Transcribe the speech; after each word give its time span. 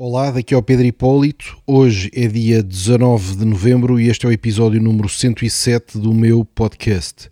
Olá, 0.00 0.30
daqui 0.30 0.54
é 0.54 0.56
o 0.56 0.62
Pedro 0.62 0.86
Hipólito. 0.86 1.58
Hoje 1.66 2.08
é 2.14 2.28
dia 2.28 2.62
19 2.62 3.34
de 3.34 3.44
novembro 3.44 3.98
e 3.98 4.08
este 4.08 4.26
é 4.26 4.28
o 4.28 4.32
episódio 4.32 4.80
número 4.80 5.08
107 5.08 5.98
do 5.98 6.14
meu 6.14 6.44
podcast. 6.44 7.28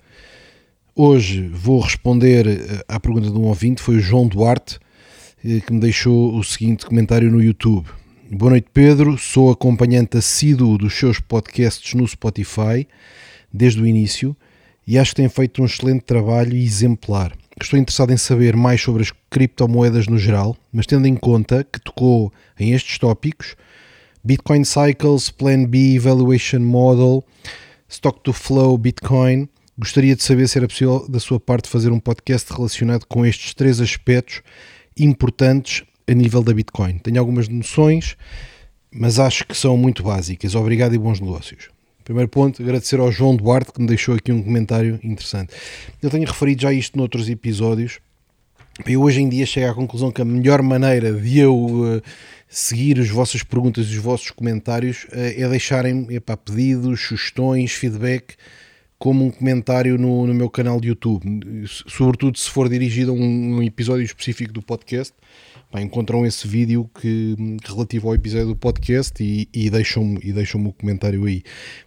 Hoje 0.92 1.46
vou 1.46 1.78
responder 1.78 2.44
eh, 2.48 2.84
à 2.88 2.98
pergunta 2.98 3.30
de 3.30 3.38
um 3.38 3.44
ouvinte, 3.44 3.80
foi 3.80 3.98
o 3.98 4.00
João 4.00 4.26
Duarte, 4.26 4.80
eh, 5.44 5.60
que 5.60 5.72
me 5.72 5.78
deixou 5.78 6.36
o 6.36 6.42
seguinte 6.42 6.84
comentário 6.84 7.30
no 7.30 7.40
YouTube. 7.40 7.86
Boa 8.32 8.50
noite, 8.50 8.66
Pedro. 8.74 9.16
Sou 9.16 9.48
acompanhante 9.48 10.16
assíduo 10.16 10.76
dos 10.76 10.92
seus 10.92 11.20
podcasts 11.20 11.94
no 11.94 12.04
Spotify 12.04 12.84
desde 13.54 13.80
o 13.80 13.86
início 13.86 14.36
e 14.84 14.98
acho 14.98 15.12
que 15.12 15.22
tem 15.22 15.28
feito 15.28 15.62
um 15.62 15.66
excelente 15.66 16.02
trabalho 16.02 16.56
exemplar. 16.56 17.32
Estou 17.60 17.78
interessado 17.78 18.12
em 18.12 18.16
saber 18.18 18.54
mais 18.54 18.82
sobre 18.82 19.02
as 19.02 19.12
criptomoedas 19.30 20.06
no 20.06 20.18
geral, 20.18 20.56
mas 20.70 20.86
tendo 20.86 21.06
em 21.06 21.16
conta 21.16 21.64
que 21.64 21.80
tocou 21.80 22.30
em 22.58 22.72
estes 22.72 22.98
tópicos, 22.98 23.56
Bitcoin 24.22 24.62
Cycles, 24.62 25.30
Plan 25.30 25.64
B, 25.64 25.94
Evaluation 25.94 26.60
Model, 26.60 27.24
Stock 27.88 28.20
to 28.20 28.32
Flow, 28.32 28.76
Bitcoin, 28.76 29.48
gostaria 29.78 30.14
de 30.14 30.22
saber 30.22 30.48
se 30.48 30.58
era 30.58 30.68
possível 30.68 31.08
da 31.08 31.18
sua 31.18 31.40
parte 31.40 31.68
fazer 31.68 31.90
um 31.92 32.00
podcast 32.00 32.52
relacionado 32.52 33.06
com 33.06 33.24
estes 33.24 33.54
três 33.54 33.80
aspectos 33.80 34.42
importantes 34.96 35.82
a 36.06 36.12
nível 36.12 36.42
da 36.42 36.52
Bitcoin. 36.52 36.98
Tenho 36.98 37.18
algumas 37.18 37.48
noções, 37.48 38.16
mas 38.90 39.18
acho 39.18 39.46
que 39.46 39.56
são 39.56 39.76
muito 39.76 40.02
básicas. 40.02 40.54
Obrigado 40.54 40.94
e 40.94 40.98
bons 40.98 41.20
negócios. 41.20 41.75
Primeiro 42.06 42.28
ponto, 42.28 42.62
agradecer 42.62 43.00
ao 43.00 43.10
João 43.10 43.34
Duarte 43.34 43.72
que 43.72 43.80
me 43.80 43.88
deixou 43.88 44.14
aqui 44.14 44.30
um 44.30 44.40
comentário 44.40 45.00
interessante. 45.02 45.52
Eu 46.00 46.08
tenho 46.08 46.24
referido 46.24 46.62
já 46.62 46.72
isto 46.72 46.96
noutros 46.96 47.28
episódios. 47.28 47.98
Eu 48.86 49.02
hoje 49.02 49.22
em 49.22 49.28
dia 49.28 49.44
chego 49.44 49.72
à 49.72 49.74
conclusão 49.74 50.12
que 50.12 50.22
a 50.22 50.24
melhor 50.24 50.62
maneira 50.62 51.12
de 51.12 51.40
eu 51.40 51.56
uh, 51.56 52.02
seguir 52.48 53.00
as 53.00 53.08
vossas 53.08 53.42
perguntas 53.42 53.88
e 53.88 53.96
os 53.96 53.96
vossos 53.96 54.30
comentários 54.30 55.02
uh, 55.06 55.16
é 55.36 55.48
deixarem 55.48 56.06
epá, 56.10 56.36
pedidos, 56.36 57.00
sugestões, 57.00 57.72
feedback 57.72 58.36
como 59.00 59.24
um 59.24 59.30
comentário 59.32 59.98
no, 59.98 60.28
no 60.28 60.32
meu 60.32 60.48
canal 60.48 60.80
de 60.80 60.88
YouTube, 60.88 61.26
sobretudo 61.66 62.38
se 62.38 62.48
for 62.48 62.68
dirigido 62.68 63.10
a 63.10 63.14
um, 63.14 63.56
um 63.56 63.62
episódio 63.64 64.04
específico 64.04 64.52
do 64.52 64.62
podcast 64.62 65.12
Pá, 65.76 65.82
encontram 65.82 66.24
esse 66.24 66.48
vídeo 66.48 66.90
que, 66.98 67.36
relativo 67.62 68.08
ao 68.08 68.14
episódio 68.14 68.46
do 68.46 68.56
podcast 68.56 69.22
e, 69.22 69.46
e 69.52 69.68
deixam-me 69.68 70.18
e 70.22 70.32
deixam 70.32 70.64
o 70.64 70.72
comentário 70.72 71.22
aí. 71.26 71.42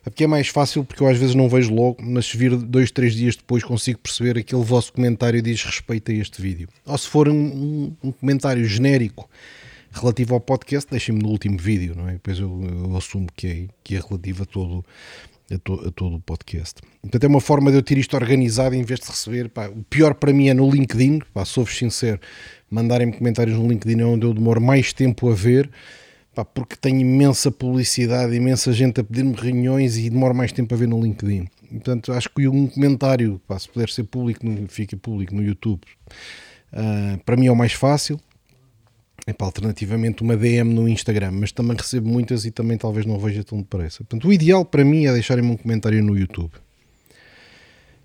É 0.06 0.12
porque 0.12 0.26
é 0.26 0.28
mais 0.28 0.48
fácil, 0.48 0.86
porque 0.86 1.02
eu 1.02 1.08
às 1.08 1.18
vezes 1.18 1.34
não 1.34 1.50
vejo 1.50 1.73
logo, 1.73 1.98
mas 2.00 2.28
se 2.28 2.38
vir 2.38 2.56
dois, 2.56 2.92
três 2.92 3.16
dias 3.16 3.36
depois 3.36 3.64
consigo 3.64 3.98
perceber 3.98 4.38
aquele 4.38 4.64
vosso 4.64 4.94
comentário 4.94 5.42
diz 5.42 5.64
respeito 5.64 6.12
a 6.12 6.14
este 6.14 6.40
vídeo. 6.40 6.70
Ou 6.86 6.98
se 7.00 7.08
for 7.08 7.28
um, 7.28 7.92
um 8.04 8.12
comentário 8.12 8.64
genérico 8.64 9.28
relativo 9.92 10.36
ao 10.36 10.40
podcast, 10.40 10.88
deixem-me 10.92 11.24
no 11.24 11.30
último 11.30 11.58
vídeo, 11.58 11.96
não 11.98 12.08
é? 12.08 12.12
Depois 12.12 12.38
eu, 12.38 12.62
eu 12.62 12.96
assumo 12.96 13.26
que 13.36 13.48
é, 13.48 13.68
que 13.84 13.96
é 13.96 14.00
relativo 14.00 14.44
a 14.44 14.46
todo, 14.46 14.86
a, 15.52 15.58
to, 15.58 15.88
a, 15.88 15.92
todo 15.92 16.18
o 16.18 16.22
podcast. 16.22 16.80
Portanto, 17.02 17.24
é 17.24 17.28
uma 17.28 17.42
forma 17.42 17.72
de 17.72 17.78
eu 17.78 17.81
ter 17.81 17.98
isto 17.98 18.16
organizado 18.16 18.76
em 18.76 18.84
vez 18.84 19.00
de 19.00 19.08
receber. 19.08 19.50
Pá, 19.50 19.68
o 19.68 19.84
pior 19.90 20.14
para 20.14 20.31
mim 20.31 20.48
é 20.48 20.53
no 20.53 20.70
LinkedIn, 20.70 21.22
pá, 21.34 21.44
sou-vos 21.44 21.76
sincero, 21.76 22.20
mandarem-me 22.70 23.14
comentários 23.14 23.58
no 23.58 23.67
LinkedIn 23.67 24.02
é 24.02 24.06
onde 24.06 24.25
eu 24.25 24.34
demoro 24.34 24.62
mais 24.62 24.94
tempo 24.94 25.30
a 25.30 25.34
ver, 25.34 25.70
pá, 26.34 26.45
porque 26.45 26.75
tenho 26.75 27.00
imensa 27.00 27.52
publicidade, 27.52 28.36
imensa 28.36 28.72
gente 28.72 29.02
a 29.02 29.03
pedir-me 29.03 29.34
reuniões 29.34 29.98
e 29.98 30.09
demoro 30.09 30.34
mais 30.36 30.52
tempo 30.52 30.73
a 30.73 30.78
ver 30.78 30.88
no 30.88 31.02
LinkedIn. 31.02 31.47
Portanto, 31.70 32.12
acho 32.14 32.30
que 32.30 32.47
um 32.47 32.67
comentário, 32.67 33.40
pá, 33.47 33.58
se 33.59 33.70
puder 33.70 33.90
ser 33.90 34.03
público, 34.03 34.45
fica 34.67 34.97
público 34.97 35.36
no 35.36 35.44
YouTube, 35.44 35.81
uh, 36.73 37.17
para 37.23 37.36
mim 37.36 37.47
é 37.47 37.52
o 37.52 37.56
mais 37.56 37.73
fácil. 37.73 38.20
Epá, 39.28 39.45
alternativamente 39.45 40.23
uma 40.23 40.36
DM 40.36 40.73
no 40.73 40.88
Instagram, 40.88 41.31
mas 41.31 41.52
também 41.52 41.78
recebo 41.78 42.09
muitas 42.09 42.45
e 42.45 42.52
também 42.52 42.78
talvez 42.78 43.06
não 43.06 43.20
veja 43.20 43.44
tão 43.44 43.59
depressa. 43.59 44.00
Portanto, 44.00 44.28
o 44.28 44.34
ideal 44.34 44.66
para 44.66 44.84
mim 44.84 45.06
é 45.06 45.14
deixarem-me 45.14 45.52
um 45.52 45.58
comentário 45.58 46.03
no 46.03 46.17
YouTube. 46.17 46.52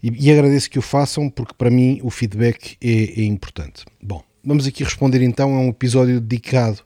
E, 0.02 0.26
e, 0.26 0.30
agradeço 0.30 0.68
que 0.68 0.78
o 0.78 0.82
façam 0.82 1.30
porque 1.30 1.54
para 1.56 1.70
mim 1.70 1.98
o 2.02 2.10
feedback 2.10 2.76
é, 2.82 3.22
é 3.22 3.24
importante. 3.24 3.86
Bom, 4.02 4.22
vamos 4.44 4.66
aqui 4.66 4.84
responder 4.84 5.22
então 5.22 5.54
a 5.54 5.60
um 5.60 5.68
episódio 5.68 6.20
dedicado 6.20 6.80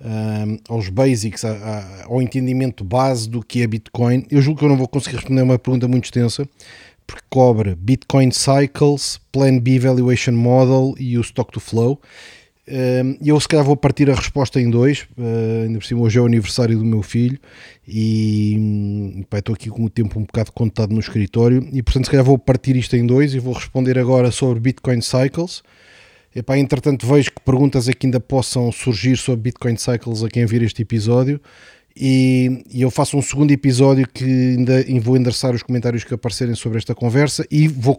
um, 0.00 0.58
aos 0.68 0.88
basics, 0.88 1.44
a, 1.44 1.52
a, 1.52 2.04
ao 2.06 2.20
entendimento 2.20 2.84
base 2.84 3.28
do 3.28 3.42
que 3.42 3.62
é 3.62 3.66
Bitcoin. 3.66 4.24
Eu 4.30 4.40
julgo 4.42 4.58
que 4.58 4.64
eu 4.64 4.68
não 4.68 4.76
vou 4.76 4.88
conseguir 4.88 5.16
responder 5.16 5.42
uma 5.42 5.58
pergunta 5.58 5.88
muito 5.88 6.04
extensa, 6.04 6.48
porque 7.06 7.24
cobre 7.30 7.74
Bitcoin 7.74 8.30
Cycles, 8.30 9.20
Plan 9.30 9.58
B 9.58 9.78
Valuation 9.78 10.32
Model 10.32 10.94
e 10.98 11.16
o 11.16 11.20
Stock 11.20 11.52
to 11.52 11.60
Flow. 11.60 12.00
E 12.68 13.28
eu 13.28 13.38
se 13.38 13.46
calhar 13.46 13.64
vou 13.64 13.76
partir 13.76 14.10
a 14.10 14.14
resposta 14.14 14.60
em 14.60 14.68
dois, 14.68 15.06
uh, 15.16 15.64
ainda 15.64 15.78
por 15.78 15.84
cima 15.84 16.00
hoje 16.00 16.18
é 16.18 16.22
o 16.22 16.26
aniversário 16.26 16.76
do 16.76 16.84
meu 16.84 17.00
filho 17.00 17.38
e 17.86 19.24
pá, 19.30 19.38
estou 19.38 19.54
aqui 19.54 19.70
com 19.70 19.84
o 19.84 19.88
tempo 19.88 20.18
um 20.18 20.24
bocado 20.24 20.50
contado 20.50 20.92
no 20.92 20.98
escritório 20.98 21.68
e 21.72 21.80
portanto 21.80 22.06
se 22.06 22.10
calhar 22.10 22.26
vou 22.26 22.36
partir 22.36 22.74
isto 22.74 22.96
em 22.96 23.06
dois 23.06 23.34
e 23.34 23.38
vou 23.38 23.54
responder 23.54 23.96
agora 23.96 24.32
sobre 24.32 24.58
Bitcoin 24.58 25.00
Cycles 25.00 25.62
Epá, 26.36 26.58
entretanto, 26.58 27.06
vejo 27.06 27.32
que 27.32 27.40
perguntas 27.40 27.88
aqui 27.88 28.06
ainda 28.06 28.20
possam 28.20 28.70
surgir 28.70 29.16
sobre 29.16 29.40
Bitcoin 29.40 29.74
Cycles 29.78 30.22
a 30.22 30.28
quem 30.28 30.44
vir 30.44 30.62
este 30.62 30.82
episódio. 30.82 31.40
E, 31.96 32.62
e, 32.70 32.82
eu 32.82 32.90
faço 32.90 33.16
um 33.16 33.22
segundo 33.22 33.50
episódio 33.52 34.06
que 34.06 34.22
ainda 34.22 34.84
vou 35.00 35.16
endereçar 35.16 35.54
os 35.54 35.62
comentários 35.62 36.04
que 36.04 36.12
aparecerem 36.12 36.54
sobre 36.54 36.76
esta 36.76 36.94
conversa 36.94 37.46
e 37.50 37.66
vou 37.66 37.96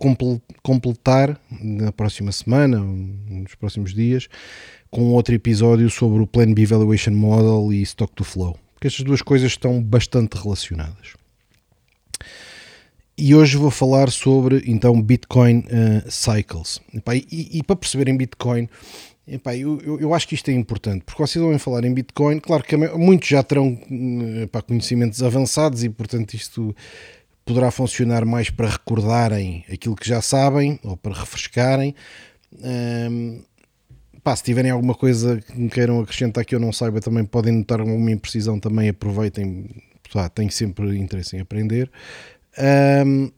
completar 0.62 1.42
na 1.60 1.92
próxima 1.92 2.32
semana, 2.32 2.78
nos 2.80 3.56
próximos 3.56 3.92
dias, 3.92 4.28
com 4.92 5.14
outro 5.14 5.34
episódio 5.34 5.90
sobre 5.90 6.22
o 6.22 6.28
Plan 6.28 6.54
B 6.54 6.64
Valuation 6.68 7.14
Model 7.14 7.74
e 7.74 7.82
Stock 7.82 8.14
to 8.14 8.24
Flow. 8.24 8.56
Porque 8.76 8.86
estas 8.86 9.04
duas 9.04 9.24
coisas 9.24 9.50
estão 9.50 9.82
bastante 9.82 10.38
relacionadas. 10.38 11.16
E 13.20 13.34
hoje 13.34 13.58
vou 13.58 13.72
falar 13.72 14.12
sobre 14.12 14.62
então 14.68 15.02
Bitcoin 15.02 15.60
uh, 15.62 16.12
Cycles. 16.12 16.80
E, 17.32 17.58
e, 17.58 17.64
para 17.64 17.76
perceberem 17.76 18.16
Bitcoin, 18.16 18.70
eu, 19.28 19.82
eu, 19.82 20.00
eu, 20.00 20.14
acho 20.14 20.28
que 20.28 20.36
isto 20.36 20.52
é 20.52 20.54
importante, 20.54 21.04
porque 21.04 21.20
vocês 21.20 21.44
ouvem 21.44 21.58
falar 21.58 21.84
em 21.84 21.92
Bitcoin, 21.92 22.40
claro 22.40 22.64
que 22.64 22.78
muitos 22.78 23.28
já 23.28 23.42
terão 23.42 23.78
eh, 23.92 24.44
epá, 24.44 24.62
conhecimentos 24.62 25.22
avançados 25.22 25.84
e 25.84 25.90
portanto 25.90 26.36
isto 26.36 26.74
poderá 27.44 27.72
funcionar 27.72 28.24
mais 28.24 28.50
para 28.52 28.70
recordarem 28.70 29.66
aquilo 29.70 29.96
que 29.96 30.08
já 30.08 30.22
sabem 30.22 30.80
ou 30.84 30.96
para 30.96 31.14
refrescarem. 31.14 31.96
Um, 32.54 33.42
pá, 34.24 34.36
se 34.36 34.44
tiverem 34.44 34.72
alguma 34.72 34.94
coisa 34.94 35.42
que 35.42 35.60
me 35.60 35.70
queiram 35.70 36.00
acrescentar 36.00 36.46
que 36.46 36.54
eu 36.54 36.60
não 36.60 36.72
saiba, 36.72 37.02
também 37.02 37.26
podem 37.26 37.52
notar 37.52 37.80
alguma 37.80 38.12
imprecisão, 38.12 38.60
também 38.60 38.90
aproveitem. 38.90 39.70
Pá, 40.14 40.30
tenho 40.30 40.52
sempre 40.52 40.98
interesse 40.98 41.36
em 41.36 41.42
aprender. 41.42 41.92
Um, 42.58 43.32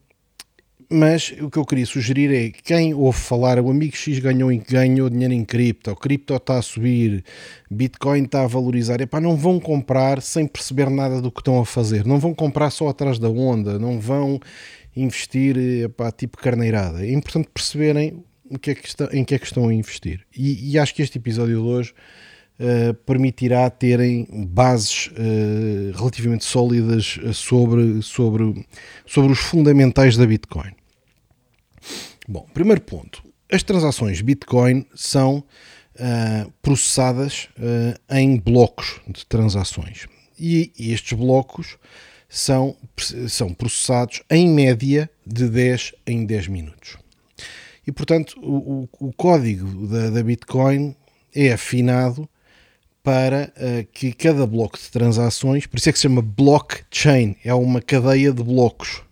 mas 0.92 1.32
o 1.40 1.48
que 1.48 1.56
eu 1.56 1.64
queria 1.64 1.86
sugerir 1.86 2.34
é 2.34 2.50
quem 2.50 2.92
ouve 2.92 3.18
falar, 3.18 3.60
o 3.60 3.70
amigo 3.70 3.94
X 3.94 4.18
ganhou, 4.18 4.50
ganhou 4.68 5.08
dinheiro 5.08 5.32
em 5.32 5.44
cripto, 5.44 5.94
cripto 5.94 6.34
está 6.34 6.58
a 6.58 6.62
subir, 6.62 7.24
Bitcoin 7.70 8.24
está 8.24 8.42
a 8.42 8.48
valorizar, 8.48 9.00
epá, 9.00 9.20
não 9.20 9.36
vão 9.36 9.60
comprar 9.60 10.20
sem 10.20 10.48
perceber 10.48 10.90
nada 10.90 11.22
do 11.22 11.30
que 11.30 11.40
estão 11.40 11.60
a 11.60 11.64
fazer, 11.64 12.04
não 12.04 12.18
vão 12.18 12.34
comprar 12.34 12.70
só 12.70 12.88
atrás 12.88 13.20
da 13.20 13.28
onda, 13.28 13.78
não 13.78 14.00
vão 14.00 14.40
investir 14.96 15.56
epá, 15.56 16.10
tipo 16.10 16.36
carneirada. 16.38 17.06
É 17.06 17.12
importante 17.12 17.48
perceberem 17.54 18.24
o 18.50 18.58
que 18.58 18.72
é 18.72 18.74
que 18.74 18.88
está, 18.88 19.08
em 19.12 19.24
que 19.24 19.36
é 19.36 19.38
que 19.38 19.46
estão 19.46 19.68
a 19.68 19.72
investir. 19.72 20.26
E, 20.36 20.72
e 20.72 20.78
acho 20.78 20.92
que 20.92 21.02
este 21.02 21.18
episódio 21.18 21.62
de 21.62 21.68
hoje 21.68 21.94
uh, 22.60 22.94
permitirá 23.06 23.68
terem 23.70 24.26
bases 24.30 25.08
uh, 25.08 25.96
relativamente 25.96 26.44
sólidas 26.44 27.18
eh, 27.22 27.32
sobre, 27.32 28.02
sobre, 28.02 28.66
sobre 29.06 29.32
os 29.32 29.38
fundamentais 29.38 30.16
da 30.16 30.26
Bitcoin. 30.26 30.72
Bom, 32.28 32.46
primeiro 32.52 32.82
ponto. 32.82 33.24
As 33.50 33.62
transações 33.62 34.20
Bitcoin 34.20 34.86
são 34.94 35.38
uh, 35.96 36.52
processadas 36.62 37.48
em 38.08 38.38
blocos 38.38 39.00
de 39.08 39.26
transações. 39.26 40.06
E 40.38 40.72
estes 40.78 41.18
blocos 41.18 41.76
são, 42.28 42.76
são 43.28 43.52
processados 43.52 44.22
em 44.30 44.48
média 44.48 45.10
de 45.26 45.48
10 45.48 45.94
em 46.06 46.24
10 46.24 46.46
minutos. 46.46 46.96
E 47.84 47.90
portanto, 47.90 48.38
o, 48.40 48.88
o, 49.00 49.08
o 49.08 49.12
código 49.12 49.86
da, 49.88 50.10
da 50.10 50.22
Bitcoin 50.22 50.94
é 51.34 51.52
afinado 51.52 52.28
para 53.02 53.52
uh, 53.56 53.86
que 53.92 54.12
cada 54.12 54.46
bloco 54.46 54.78
de 54.78 54.90
transações, 54.90 55.66
por 55.66 55.78
isso 55.78 55.88
é 55.88 55.92
que 55.92 55.98
se 55.98 56.02
chama 56.02 56.22
blockchain, 56.22 57.36
é 57.44 57.54
uma 57.54 57.80
cadeia 57.80 58.32
de 58.32 58.42
blocos, 58.42 59.02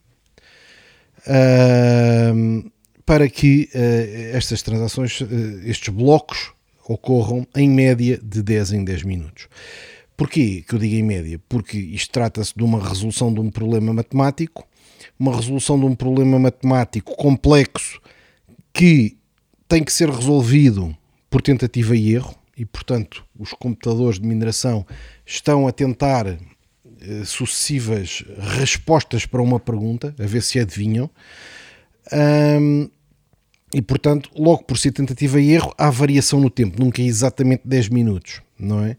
uh, 1.26 2.70
para 3.06 3.28
que 3.28 3.70
uh, 3.74 4.36
estas 4.36 4.60
transações, 4.60 5.22
eh, 5.22 5.70
estes 5.70 5.88
blocos, 5.88 6.52
ocorram 6.86 7.46
em 7.56 7.68
média 7.68 8.18
de 8.22 8.42
10 8.42 8.72
em 8.72 8.84
10 8.84 9.02
minutos. 9.04 9.48
Porquê 10.16 10.64
que 10.66 10.74
eu 10.74 10.78
digo 10.78 10.94
em 10.94 11.02
média? 11.02 11.40
Porque 11.48 11.78
isto 11.78 12.10
trata-se 12.10 12.52
de 12.54 12.62
uma 12.62 12.86
resolução 12.86 13.32
de 13.32 13.40
um 13.40 13.50
problema 13.50 13.94
matemático, 13.94 14.66
uma 15.18 15.34
resolução 15.34 15.78
de 15.78 15.86
um 15.86 15.94
problema 15.94 16.38
matemático 16.38 17.14
complexo 17.16 18.00
que 18.72 19.16
tem 19.66 19.84
que 19.84 19.92
ser 19.92 20.10
resolvido 20.10 20.96
por 21.30 21.40
tentativa 21.40 21.96
e 21.96 22.14
erro, 22.14 22.34
e, 22.58 22.64
portanto, 22.64 23.24
os 23.38 23.52
computadores 23.52 24.18
de 24.18 24.26
mineração 24.26 24.84
estão 25.24 25.68
a 25.68 25.72
tentar 25.72 26.26
eh, 26.26 27.24
sucessivas 27.24 28.24
respostas 28.58 29.24
para 29.24 29.40
uma 29.40 29.60
pergunta, 29.60 30.12
a 30.18 30.26
ver 30.26 30.42
se 30.42 30.58
adivinham. 30.58 31.08
Um, 32.12 32.90
e, 33.72 33.80
portanto, 33.80 34.30
logo 34.36 34.64
por 34.64 34.76
ser 34.76 34.90
tentativa 34.90 35.40
e 35.40 35.52
erro, 35.52 35.72
há 35.78 35.88
variação 35.88 36.40
no 36.40 36.50
tempo, 36.50 36.82
nunca 36.82 37.00
é 37.00 37.04
exatamente 37.04 37.62
10 37.64 37.90
minutos, 37.90 38.42
não 38.58 38.84
é? 38.84 38.96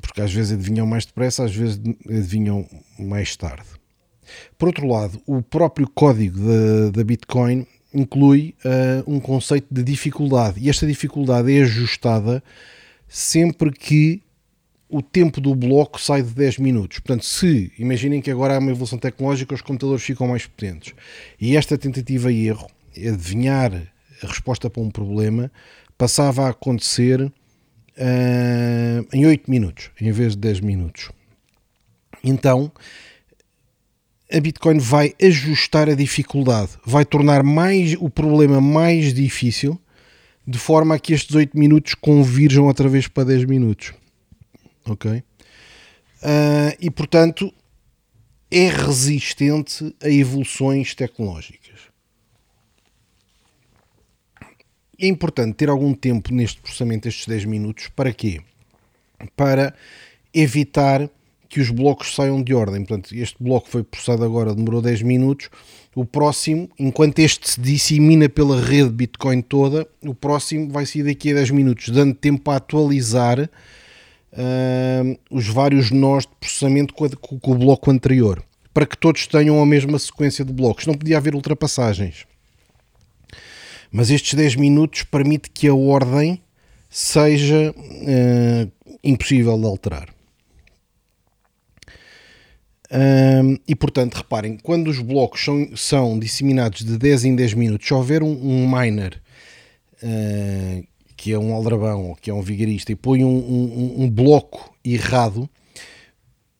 Porque 0.00 0.20
às 0.20 0.32
vezes 0.32 0.52
adivinham 0.52 0.86
mais 0.86 1.04
depressa, 1.04 1.44
às 1.44 1.54
vezes 1.54 1.80
adivinham 2.08 2.68
mais 2.96 3.34
tarde. 3.36 3.66
Por 4.56 4.68
outro 4.68 4.86
lado, 4.86 5.20
o 5.26 5.42
próprio 5.42 5.88
código 5.88 6.38
da 6.92 7.02
Bitcoin 7.02 7.66
inclui 7.92 8.54
uh, 8.64 9.10
um 9.10 9.18
conceito 9.18 9.66
de 9.70 9.82
dificuldade 9.82 10.60
e 10.60 10.70
esta 10.70 10.86
dificuldade 10.86 11.52
é 11.52 11.62
ajustada 11.62 12.42
sempre 13.08 13.72
que 13.72 14.22
o 14.88 15.00
tempo 15.02 15.40
do 15.40 15.54
bloco 15.54 16.00
sai 16.00 16.22
de 16.22 16.30
10 16.30 16.58
minutos. 16.58 16.98
Portanto, 16.98 17.24
se 17.24 17.72
imaginem 17.78 18.20
que 18.20 18.30
agora 18.30 18.56
há 18.56 18.58
uma 18.58 18.70
evolução 18.70 18.98
tecnológica, 18.98 19.54
os 19.54 19.62
computadores 19.62 20.02
ficam 20.02 20.26
mais 20.26 20.46
potentes 20.46 20.94
e 21.40 21.56
esta 21.56 21.78
tentativa 21.78 22.30
e 22.32 22.46
erro, 22.46 22.66
adivinhar 22.96 23.72
a 24.22 24.26
resposta 24.26 24.68
para 24.68 24.82
um 24.82 24.90
problema, 24.90 25.50
passava 25.96 26.46
a 26.46 26.50
acontecer 26.50 27.20
uh, 27.22 27.32
em 29.12 29.26
8 29.26 29.50
minutos 29.50 29.90
em 30.00 30.10
vez 30.12 30.32
de 30.32 30.38
10 30.38 30.60
minutos. 30.60 31.10
Então, 32.22 32.70
a 34.32 34.40
Bitcoin 34.40 34.78
vai 34.78 35.14
ajustar 35.20 35.88
a 35.88 35.94
dificuldade, 35.94 36.72
vai 36.84 37.04
tornar 37.04 37.42
mais 37.42 37.94
o 37.98 38.08
problema 38.08 38.60
mais 38.60 39.12
difícil, 39.12 39.80
de 40.46 40.58
forma 40.58 40.94
a 40.94 40.98
que 40.98 41.12
estes 41.12 41.34
8 41.34 41.58
minutos 41.58 41.94
convirjam 41.94 42.66
outra 42.66 42.88
vez 42.88 43.08
para 43.08 43.24
10 43.24 43.44
minutos. 43.44 43.92
Ok? 44.86 45.10
Uh, 45.12 46.76
e 46.80 46.90
portanto 46.90 47.52
é 48.50 48.68
resistente 48.68 49.94
a 50.02 50.08
evoluções 50.08 50.94
tecnológicas. 50.94 51.80
É 54.98 55.06
importante 55.06 55.54
ter 55.54 55.68
algum 55.68 55.94
tempo 55.94 56.32
neste 56.32 56.60
processamento, 56.60 57.08
estes 57.08 57.26
10 57.26 57.46
minutos, 57.46 57.88
para 57.88 58.12
quê? 58.12 58.42
Para 59.34 59.74
evitar 60.34 61.08
que 61.50 61.60
os 61.60 61.68
blocos 61.68 62.14
saiam 62.14 62.40
de 62.40 62.54
ordem. 62.54 62.84
Portanto, 62.84 63.12
este 63.12 63.36
bloco 63.42 63.68
foi 63.68 63.82
processado 63.82 64.24
agora, 64.24 64.54
demorou 64.54 64.80
10 64.80 65.02
minutos. 65.02 65.50
O 65.96 66.04
próximo, 66.04 66.70
enquanto 66.78 67.18
este 67.18 67.50
se 67.50 67.60
dissemina 67.60 68.28
pela 68.28 68.62
rede 68.62 68.90
Bitcoin 68.90 69.42
toda, 69.42 69.84
o 70.00 70.14
próximo 70.14 70.70
vai 70.70 70.86
sair 70.86 71.02
daqui 71.02 71.32
a 71.32 71.34
10 71.34 71.50
minutos, 71.50 71.88
dando 71.88 72.14
tempo 72.14 72.48
a 72.52 72.56
atualizar 72.56 73.40
uh, 73.40 75.18
os 75.28 75.48
vários 75.48 75.90
nós 75.90 76.24
de 76.24 76.32
processamento 76.38 76.94
com, 76.94 77.04
a, 77.04 77.10
com 77.10 77.50
o 77.50 77.58
bloco 77.58 77.90
anterior, 77.90 78.40
para 78.72 78.86
que 78.86 78.96
todos 78.96 79.26
tenham 79.26 79.60
a 79.60 79.66
mesma 79.66 79.98
sequência 79.98 80.44
de 80.44 80.52
blocos. 80.52 80.86
Não 80.86 80.94
podia 80.94 81.16
haver 81.16 81.34
ultrapassagens. 81.34 82.26
Mas 83.90 84.08
estes 84.08 84.34
10 84.34 84.54
minutos 84.54 85.02
permite 85.02 85.50
que 85.50 85.66
a 85.66 85.74
ordem 85.74 86.40
seja 86.88 87.74
uh, 87.76 88.72
impossível 89.02 89.58
de 89.58 89.66
alterar. 89.66 90.19
Um, 92.92 93.56
e 93.68 93.76
portanto, 93.76 94.16
reparem, 94.16 94.58
quando 94.60 94.88
os 94.88 94.98
blocos 94.98 95.44
são, 95.44 95.76
são 95.76 96.18
disseminados 96.18 96.84
de 96.84 96.98
10 96.98 97.26
em 97.26 97.36
10 97.36 97.54
minutos, 97.54 97.86
se 97.86 97.94
houver 97.94 98.20
um, 98.20 98.32
um 98.32 98.68
miner 98.68 99.20
uh, 100.02 100.84
que 101.16 101.32
é 101.32 101.38
um 101.38 101.54
aldrabão 101.54 102.08
ou 102.08 102.16
que 102.16 102.30
é 102.30 102.34
um 102.34 102.42
vigarista 102.42 102.90
e 102.90 102.96
põe 102.96 103.22
um, 103.24 103.94
um, 103.98 104.10
bloco 104.10 104.74
errado, 104.84 105.48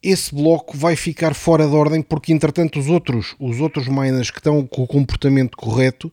esse 0.01 0.33
bloco 0.33 0.77
vai 0.77 0.95
ficar 0.95 1.35
fora 1.35 1.67
de 1.67 1.75
ordem 1.75 2.01
porque 2.01 2.33
entretanto 2.33 2.79
os 2.79 2.87
outros, 2.87 3.35
os 3.41 3.59
outros 3.59 3.89
miners 3.89 4.31
que 4.31 4.39
estão 4.39 4.65
com 4.67 4.83
o 4.83 4.87
comportamento 4.87 5.57
correto 5.57 6.13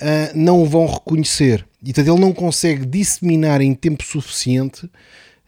uh, 0.00 0.34
não 0.34 0.62
o 0.62 0.66
vão 0.66 0.86
reconhecer. 0.86 1.64
E 1.80 1.92
portanto 1.92 2.08
ele 2.08 2.20
não 2.20 2.32
consegue 2.32 2.84
disseminar 2.84 3.60
em 3.60 3.72
tempo 3.72 4.02
suficiente 4.02 4.90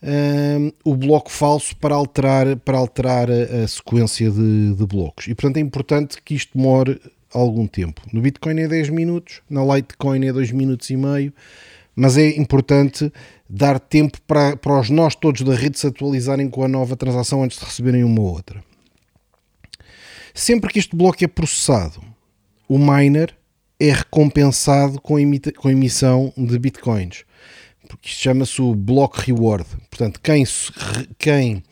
uh, 0.03 0.75
o 0.85 0.95
bloco 0.95 1.31
falso 1.31 1.77
para 1.77 1.95
alterar, 1.95 2.57
para 2.57 2.79
alterar 2.79 3.31
a, 3.31 3.65
a 3.65 3.69
sequência 3.69 4.31
de, 4.31 4.75
de, 4.75 4.87
blocos. 4.87 5.27
E 5.29 5.35
portanto 5.35 5.57
é 5.57 5.61
importante 5.61 6.23
que 6.23 6.35
isto 6.35 6.57
demore 6.57 7.01
algum 7.33 7.67
tempo. 7.67 8.01
No 8.13 8.21
Bitcoin 8.21 8.61
é 8.61 8.69
10 8.69 8.91
minutos, 8.91 9.41
na 9.49 9.65
Litecoin 9.65 10.25
é 10.27 10.33
2 10.33 10.53
minutos 10.53 10.91
e 10.91 10.97
meio, 10.97 11.33
mas 11.95 12.17
é 12.17 12.29
importante 12.37 13.13
dar 13.49 13.79
tempo 13.79 14.21
para, 14.27 14.57
para 14.57 14.81
os 14.81 14.91
nós 14.91 15.15
todos 15.15 15.43
da 15.43 15.55
rede 15.55 15.79
se 15.79 15.87
atualizarem 15.87 16.49
com 16.49 16.63
a 16.63 16.69
nova 16.69 16.97
transação 16.97 17.43
antes 17.43 17.59
de 17.59 17.65
receberem 17.65 18.05
uma 18.05 18.21
outra. 18.21 18.63
Sempre 20.35 20.73
que 20.73 20.79
este 20.79 20.95
bloco 20.95 21.25
é 21.25 21.27
processado, 21.27 22.03
o 22.69 22.79
miner 22.79 23.35
é 23.81 23.93
recompensado 23.93 25.01
com, 25.01 25.17
com 25.57 25.71
emissão 25.71 26.33
de 26.37 26.59
bitcoins 26.59 27.25
porque 27.87 28.09
isto 28.09 28.21
chama-se 28.21 28.61
o 28.61 28.75
Block 28.75 29.21
Reward. 29.21 29.67
Portanto, 29.89 30.21
quem, 30.21 30.45
quem 31.19 31.63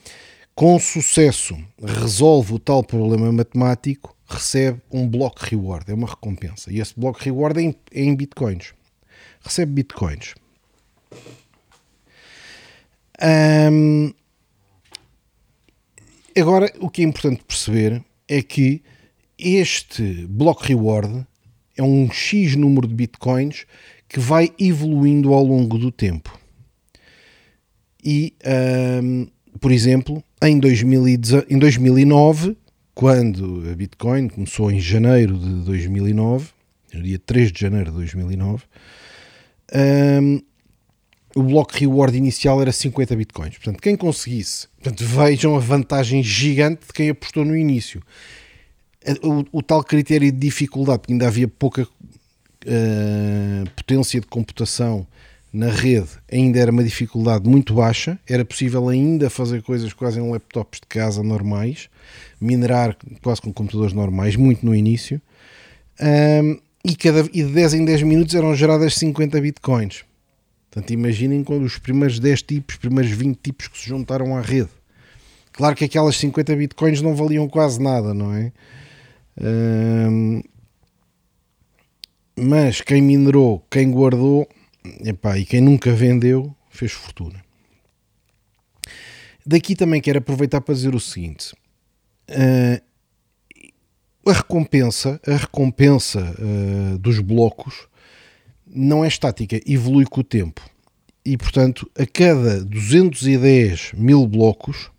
com 0.55 0.79
sucesso 0.79 1.57
resolve 1.83 2.55
o 2.55 2.59
tal 2.59 2.83
problema 2.83 3.33
matemático 3.33 4.17
recebe 4.27 4.81
um 4.91 5.09
Block 5.09 5.45
Reward, 5.51 5.91
é 5.91 5.95
uma 5.95 6.09
recompensa. 6.09 6.73
E 6.73 6.81
esse 6.81 6.99
Block 6.99 7.23
Reward 7.25 7.61
é 7.61 7.63
em, 7.63 7.77
é 7.93 8.03
em 8.03 8.15
bitcoins. 8.17 8.73
Recebe 9.43 9.73
bitcoins. 9.73 10.35
Agora, 16.37 16.73
o 16.81 16.91
que 16.91 17.03
é 17.03 17.05
importante 17.05 17.45
perceber 17.45 18.05
é 18.29 18.43
que 18.43 18.83
este 19.39 20.27
Block 20.27 20.67
Reward 20.67 21.27
é 21.77 21.83
um 21.83 22.11
X 22.11 22.57
número 22.57 22.87
de 22.87 22.95
bitcoins 22.95 23.67
que 24.15 24.21
vai 24.21 24.53
evoluindo 24.61 25.35
ao 25.35 25.43
longo 25.43 25.77
do 25.77 25.91
tempo. 25.91 26.39
E, 28.05 28.33
um, 29.03 29.27
por 29.59 29.73
exemplo, 29.73 30.23
em, 30.41 30.57
2009, 30.61 32.57
quando 32.95 33.69
a 33.69 33.75
Bitcoin 33.75 34.29
começou 34.29 34.71
em 34.71 34.79
janeiro 34.79 35.37
de 35.37 35.65
2009, 35.65 36.51
no 36.93 37.03
dia 37.03 37.19
3 37.19 37.51
de 37.51 37.61
janeiro 37.61 37.91
de 37.91 37.97
2009, 37.97 38.63
um, 40.23 40.41
o 41.35 41.43
bloco 41.43 41.77
reward 41.77 42.17
inicial 42.17 42.63
era 42.63 42.71
50 42.71 43.17
bitcoins. 43.17 43.57
Portanto, 43.57 43.83
quem 43.83 43.97
conseguisse, 43.97 44.69
portanto, 44.81 45.05
vejam 45.05 45.57
a 45.57 45.59
vantagem 45.59 46.23
gigante 46.23 46.87
de 46.87 46.93
quem 46.93 47.11
apostou 47.11 47.45
no 47.45 47.57
início. 47.57 48.01
O, 49.25 49.59
o, 49.59 49.61
tal 49.61 49.83
critério 49.83 50.31
de 50.31 50.39
dificuldade, 50.39 51.01
porque 51.01 51.13
ainda 51.13 51.27
havia 51.27 51.49
pouca 51.49 51.85
uh, 52.67 53.71
potência 53.71 54.21
de 54.21 54.27
computação 54.27 55.07
na 55.53 55.69
rede 55.69 56.09
ainda 56.31 56.59
era 56.59 56.73
uma 56.73 56.83
dificuldade 56.83 57.49
muito 57.49 57.75
baixa, 57.75 58.19
era 58.29 58.45
possível 58.45 58.89
ainda 58.89 59.31
fazer 59.31 59.63
coisas 59.63 59.93
quase 59.93 60.19
em 60.19 60.31
laptops 60.31 60.81
de 60.81 60.87
casa 60.89 61.23
normais, 61.23 61.89
minerar 62.41 62.97
quase 63.23 63.41
com 63.41 63.53
computadores 63.53 63.93
normais, 63.93 64.35
muito 64.35 64.67
no 64.67 64.75
início, 64.75 65.21
um, 66.01 66.59
e, 66.85 66.97
cada, 66.97 67.21
e 67.33 67.43
de 67.45 67.53
10 67.53 67.75
em 67.75 67.85
10 67.85 68.03
minutos 68.03 68.35
eram 68.35 68.55
geradas 68.55 68.95
50 68.97 69.41
bitcoins. 69.41 70.05
Portanto, 70.71 70.91
imaginem 70.91 71.45
quando 71.45 71.63
os 71.63 71.79
primeiros 71.79 72.19
10 72.19 72.43
tipos, 72.43 72.75
os 72.75 72.81
primeiros 72.81 73.13
20 73.13 73.39
tipos 73.41 73.69
que 73.69 73.79
se 73.79 73.89
juntaram 73.89 74.37
à 74.37 74.41
rede. 74.41 74.71
Claro 75.53 75.77
que 75.77 75.85
aquelas 75.85 76.17
50 76.17 76.57
bitcoins 76.57 77.01
não 77.01 77.15
valiam 77.15 77.49
quase 77.49 77.81
nada, 77.81 78.13
não 78.13 78.35
é? 78.35 78.51
Um, 79.41 80.43
mas 82.37 82.81
quem 82.81 83.01
minerou, 83.01 83.65
quem 83.71 83.91
guardou 83.91 84.49
epá, 85.05 85.39
e 85.39 85.45
quem 85.45 85.61
nunca 85.61 85.93
vendeu 85.93 86.55
fez 86.69 86.93
fortuna. 86.93 87.43
Daqui 89.47 89.77
também 89.77 90.01
quero 90.01 90.19
aproveitar 90.19 90.61
para 90.61 90.75
dizer 90.75 90.95
o 90.95 91.01
seguinte: 91.01 91.55
uh, 92.31 92.83
a 94.27 94.33
recompensa, 94.33 95.21
a 95.27 95.37
recompensa 95.37 96.35
uh, 96.39 96.99
dos 96.99 97.21
blocos 97.21 97.87
não 98.67 99.05
é 99.05 99.09
estática, 99.09 99.61
evolui 99.67 100.07
com 100.07 100.21
o 100.21 100.25
tempo. 100.25 100.63
E 101.25 101.37
portanto, 101.37 101.91
a 101.99 102.07
cada 102.07 102.63
210 102.65 103.93
mil 103.95 104.27
blocos, 104.27 104.91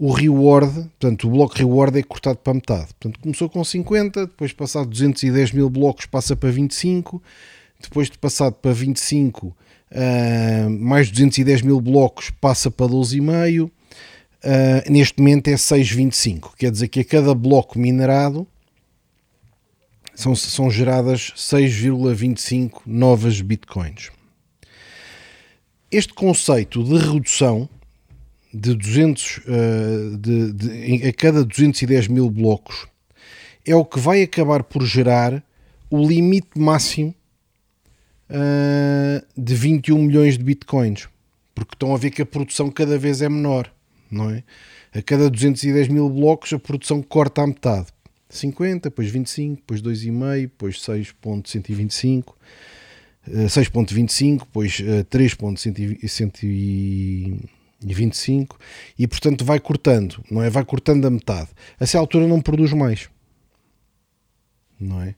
o 0.00 0.12
reward, 0.12 0.72
portanto, 0.98 1.28
o 1.28 1.30
bloco 1.30 1.54
reward 1.54 1.98
é 1.98 2.02
cortado 2.02 2.38
para 2.38 2.54
metade. 2.54 2.86
Portanto, 2.98 3.20
começou 3.20 3.50
com 3.50 3.62
50, 3.62 4.28
depois 4.28 4.50
passado 4.50 4.88
210 4.88 5.52
mil 5.52 5.68
blocos 5.68 6.06
passa 6.06 6.34
para 6.34 6.50
25, 6.50 7.22
depois 7.78 8.08
de 8.08 8.16
passado 8.16 8.54
para 8.54 8.72
25, 8.72 9.48
uh, 9.48 9.54
ah, 9.92 10.70
mais 10.70 11.10
210 11.10 11.60
mil 11.60 11.82
blocos 11.82 12.30
passa 12.30 12.70
para 12.70 12.86
12,5. 12.86 13.66
Uh, 13.66 13.70
ah, 14.42 14.90
neste 14.90 15.18
momento 15.18 15.48
é 15.48 15.54
6,25. 15.54 16.52
Quer 16.56 16.70
dizer 16.70 16.88
que 16.88 17.00
a 17.00 17.04
cada 17.04 17.34
bloco 17.34 17.78
minerado 17.78 18.46
são, 20.14 20.34
são 20.34 20.70
geradas 20.70 21.34
6,25 21.36 22.80
novas 22.86 23.38
bitcoins. 23.42 24.08
este 25.90 26.14
conceito 26.14 26.82
de 26.82 26.96
redução 26.96 27.68
de 28.52 28.74
200 28.74 29.38
uh, 29.38 30.16
de, 30.18 30.52
de, 30.52 31.08
a 31.08 31.12
cada 31.12 31.44
210 31.44 32.08
mil 32.08 32.28
blocos 32.28 32.86
é 33.64 33.74
o 33.74 33.84
que 33.84 33.98
vai 33.98 34.22
acabar 34.22 34.64
por 34.64 34.84
gerar 34.84 35.42
o 35.88 36.06
limite 36.06 36.58
máximo 36.58 37.14
uh, 38.30 39.24
de 39.36 39.54
21 39.54 40.02
milhões 40.02 40.36
de 40.36 40.44
bitcoins 40.44 41.08
porque 41.54 41.74
estão 41.74 41.94
a 41.94 41.98
ver 41.98 42.10
que 42.10 42.22
a 42.22 42.26
produção 42.26 42.70
cada 42.70 42.98
vez 42.98 43.20
é 43.20 43.28
menor, 43.28 43.70
não 44.10 44.30
é? 44.30 44.42
A 44.94 45.02
cada 45.02 45.28
210 45.28 45.88
mil 45.88 46.08
blocos 46.08 46.52
a 46.52 46.58
produção 46.58 47.02
corta 47.02 47.42
à 47.42 47.46
metade. 47.46 47.88
50, 48.30 48.88
depois 48.88 49.10
25, 49.10 49.56
depois 49.56 49.82
2,5, 49.82 50.40
depois 50.42 50.76
6.125, 50.76 52.34
6.25, 53.28 54.38
depois 54.38 54.80
3.125 54.80 57.48
e 58.98 59.06
portanto 59.06 59.44
vai 59.44 59.58
cortando, 59.58 60.22
não 60.30 60.42
é? 60.42 60.50
Vai 60.50 60.64
cortando 60.64 61.06
a 61.06 61.10
metade. 61.10 61.48
A 61.78 61.84
essa 61.84 61.98
altura 61.98 62.26
não 62.26 62.40
produz 62.40 62.72
mais. 62.72 63.08
Não 64.78 65.00
é? 65.02 65.14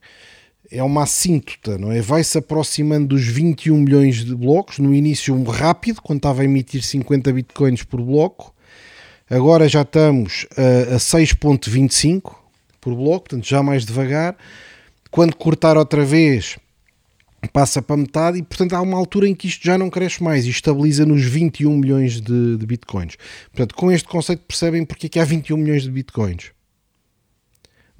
é 0.72 0.82
uma 0.82 1.02
assíntota, 1.02 1.76
não 1.76 1.92
é? 1.92 2.00
Vai-se 2.00 2.38
aproximando 2.38 3.08
dos 3.08 3.26
21 3.26 3.76
milhões 3.76 4.24
de 4.24 4.34
blocos, 4.34 4.78
no 4.78 4.94
início 4.94 5.34
um 5.34 5.44
rápido, 5.44 6.00
quando 6.00 6.18
estava 6.18 6.40
a 6.40 6.44
emitir 6.44 6.82
50 6.82 7.30
bitcoins 7.30 7.82
por 7.82 8.00
bloco, 8.00 8.54
agora 9.28 9.68
já 9.68 9.82
estamos 9.82 10.46
a, 10.56 10.94
a 10.94 10.98
6.25 10.98 12.34
por 12.80 12.94
bloco, 12.94 13.28
portanto 13.28 13.46
já 13.46 13.62
mais 13.62 13.84
devagar, 13.84 14.34
quando 15.10 15.36
cortar 15.36 15.76
outra 15.76 16.04
vez 16.04 16.56
passa 17.48 17.82
para 17.82 17.96
metade 17.96 18.38
e 18.38 18.42
portanto 18.42 18.74
há 18.74 18.80
uma 18.80 18.96
altura 18.96 19.28
em 19.28 19.34
que 19.34 19.48
isto 19.48 19.64
já 19.64 19.76
não 19.76 19.90
cresce 19.90 20.22
mais 20.22 20.46
e 20.46 20.50
estabiliza 20.50 21.04
nos 21.04 21.24
21 21.24 21.76
milhões 21.76 22.20
de, 22.20 22.56
de 22.56 22.66
bitcoins. 22.66 23.16
Portanto, 23.50 23.74
com 23.74 23.90
este 23.90 24.08
conceito 24.08 24.44
percebem 24.46 24.84
porque 24.84 25.06
é 25.06 25.08
que 25.08 25.18
há 25.18 25.24
21 25.24 25.56
milhões 25.56 25.82
de 25.82 25.90
bitcoins 25.90 26.52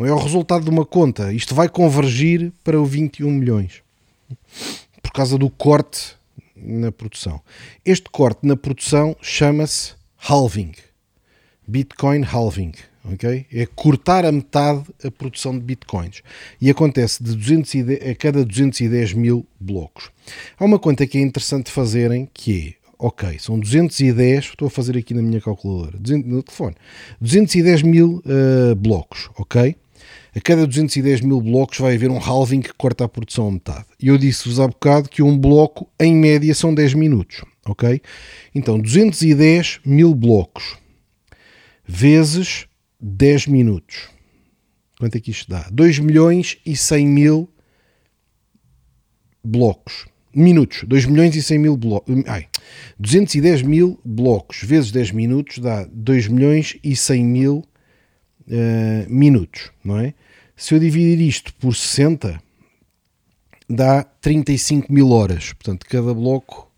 não 0.03 0.07
é 0.07 0.13
o 0.13 0.19
resultado 0.19 0.65
de 0.65 0.71
uma 0.71 0.85
conta. 0.85 1.33
Isto 1.33 1.55
vai 1.55 1.69
convergir 1.69 2.53
para 2.65 2.81
o 2.81 2.85
21 2.85 3.31
milhões 3.31 3.83
por 5.01 5.13
causa 5.13 5.39
do 5.39 5.49
corte 5.49 6.17
na 6.57 6.91
produção. 6.91 7.41
Este 7.85 8.11
corte 8.11 8.47
na 8.47 8.57
produção 8.57 9.17
chama-se 9.21 9.95
halving. 10.29 10.73
Bitcoin 11.67 12.25
halving. 12.25 12.73
Okay? 13.05 13.47
É 13.53 13.67
cortar 13.67 14.25
a 14.25 14.33
metade 14.33 14.85
a 15.05 15.11
produção 15.11 15.59
de 15.59 15.65
bitcoins. 15.65 16.23
E 16.61 16.71
acontece 16.71 17.23
de 17.23 17.35
210, 17.35 18.11
a 18.11 18.15
cada 18.15 18.45
210 18.45 19.13
mil 19.15 19.47
blocos. 19.59 20.11
Há 20.59 20.65
uma 20.65 20.79
conta 20.79 21.07
que 21.07 21.19
é 21.19 21.21
interessante 21.21 21.71
fazerem 21.71 22.29
que 22.33 22.77
é 22.79 22.83
ok, 22.99 23.37
são 23.41 23.59
210, 23.59 24.45
estou 24.45 24.69
a 24.69 24.71
fazer 24.71 24.97
aqui 24.97 25.13
na 25.13 25.21
minha 25.21 25.41
calculadora, 25.41 25.99
200, 25.99 26.31
no 26.31 26.41
telefone, 26.41 26.77
210 27.21 27.83
mil 27.83 28.23
uh, 28.25 28.77
blocos, 28.77 29.29
ok? 29.37 29.75
a 30.35 30.41
cada 30.41 30.67
210 30.67 31.21
mil 31.21 31.41
blocos 31.41 31.79
vai 31.79 31.95
haver 31.95 32.11
um 32.11 32.19
halving 32.19 32.61
que 32.61 32.73
corta 32.73 33.05
a 33.05 33.09
produção 33.09 33.49
a 33.49 33.53
metade. 33.53 33.85
E 34.01 34.09
eu 34.09 34.17
disse-vos 34.17 34.59
há 34.59 34.67
bocado 34.67 35.09
que 35.09 35.23
um 35.23 35.37
bloco, 35.37 35.89
em 36.01 36.15
média, 36.15 36.55
são 36.55 36.75
10 36.75 36.95
minutos, 36.95 37.45
ok? 37.67 38.01
Então, 38.55 38.79
210 38.79 39.81
mil 39.85 40.15
blocos 40.15 40.77
vezes 41.87 42.67
10 43.03 43.49
minutos. 43.49 44.09
Quanto 44.99 45.17
é 45.17 45.21
que 45.21 45.33
isto 45.33 45.51
dá? 45.51 45.69
2 45.73 45.99
milhões 45.99 46.59
e 46.65 46.77
100 46.77 47.07
mil 47.09 47.51
blocos. 49.43 50.07
Minutos. 50.33 50.85
2 50.85 51.07
milhões 51.07 51.35
e 51.35 51.43
100 51.43 51.59
mil 51.59 51.77
blocos. 51.77 52.15
Ai, 52.27 52.49
210 52.99 53.63
mil 53.63 54.01
blocos 54.05 54.63
vezes 54.63 54.93
10 54.93 55.11
minutos 55.11 55.59
dá 55.59 55.85
2 55.93 56.29
milhões 56.29 56.79
e 56.83 56.95
100 56.95 57.25
mil 57.25 57.65
uh, 58.47 59.13
minutos, 59.13 59.73
não 59.85 59.99
é? 59.99 60.15
Se 60.57 60.75
eu 60.75 60.79
dividir 60.79 61.21
isto 61.27 61.53
por 61.55 61.75
60, 61.75 62.41
dá 63.69 64.05
35 64.05 64.93
mil 64.93 65.11
horas. 65.11 65.53
Portanto, 65.53 65.85
cada 65.87 66.15
bloco, 66.15 66.71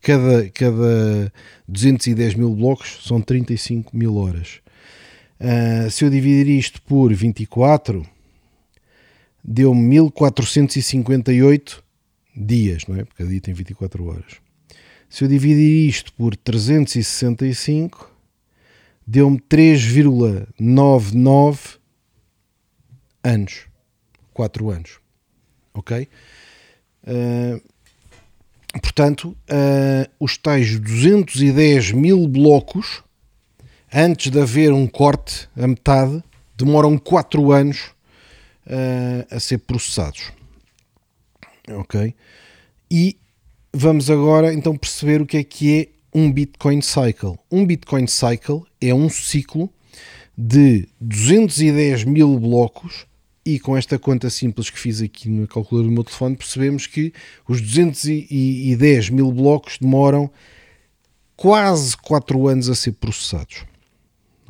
cada, 0.00 0.50
cada 0.50 1.32
210 1.68 2.34
mil 2.34 2.54
blocos 2.54 2.98
são 3.06 3.20
35 3.20 3.96
mil 3.96 4.16
horas. 4.16 4.60
Uh, 5.40 5.90
se 5.90 6.04
eu 6.04 6.10
dividir 6.10 6.48
isto 6.48 6.82
por 6.82 7.14
24, 7.14 8.04
deu-me 9.42 9.80
1458 9.80 11.82
dias, 12.36 12.84
não 12.86 12.96
é? 12.96 13.04
Porque 13.04 13.16
cada 13.18 13.30
dia 13.30 13.40
tem 13.40 13.54
24 13.54 14.04
horas. 14.04 14.36
Se 15.08 15.24
eu 15.24 15.28
dividir 15.28 15.88
isto 15.88 16.12
por 16.12 16.36
365, 16.36 18.14
deu-me 19.06 19.40
3,99 19.40 21.78
anos. 23.24 23.66
4 24.34 24.70
anos. 24.70 25.00
Ok? 25.72 26.06
Uh, 27.04 27.62
portanto, 28.80 29.30
uh, 29.30 29.36
os 30.20 30.36
tais 30.36 30.78
210 30.78 31.92
mil 31.92 32.28
blocos, 32.28 33.02
antes 33.92 34.30
de 34.30 34.40
haver 34.40 34.72
um 34.72 34.86
corte 34.86 35.48
a 35.56 35.66
metade, 35.66 36.22
demoram 36.56 36.98
4 36.98 37.52
anos 37.52 37.90
uh, 38.66 39.26
a 39.30 39.40
ser 39.40 39.58
processados. 39.58 40.32
Ok? 41.70 42.14
E 42.90 43.16
vamos 43.72 44.10
agora 44.10 44.52
então 44.52 44.76
perceber 44.76 45.20
o 45.20 45.26
que 45.26 45.36
é 45.36 45.44
que 45.44 45.80
é 45.80 45.88
um 46.18 46.32
Bitcoin 46.32 46.80
Cycle. 46.80 47.38
Um 47.50 47.64
Bitcoin 47.66 48.06
Cycle 48.06 48.62
é 48.80 48.94
um 48.94 49.08
ciclo 49.08 49.70
de 50.36 50.88
210 51.00 52.04
mil 52.04 52.38
blocos 52.38 53.06
e 53.44 53.58
com 53.58 53.76
esta 53.76 53.98
conta 53.98 54.30
simples 54.30 54.70
que 54.70 54.78
fiz 54.78 55.00
aqui 55.00 55.28
no 55.28 55.46
calculador 55.48 55.88
do 55.88 55.94
meu 55.94 56.04
telefone 56.04 56.36
percebemos 56.36 56.86
que 56.86 57.12
os 57.46 57.60
210 57.60 59.10
mil 59.10 59.32
blocos 59.32 59.78
demoram 59.78 60.30
quase 61.36 61.96
4 61.96 62.48
anos 62.48 62.68
a 62.68 62.74
ser 62.74 62.92
processados. 62.92 63.64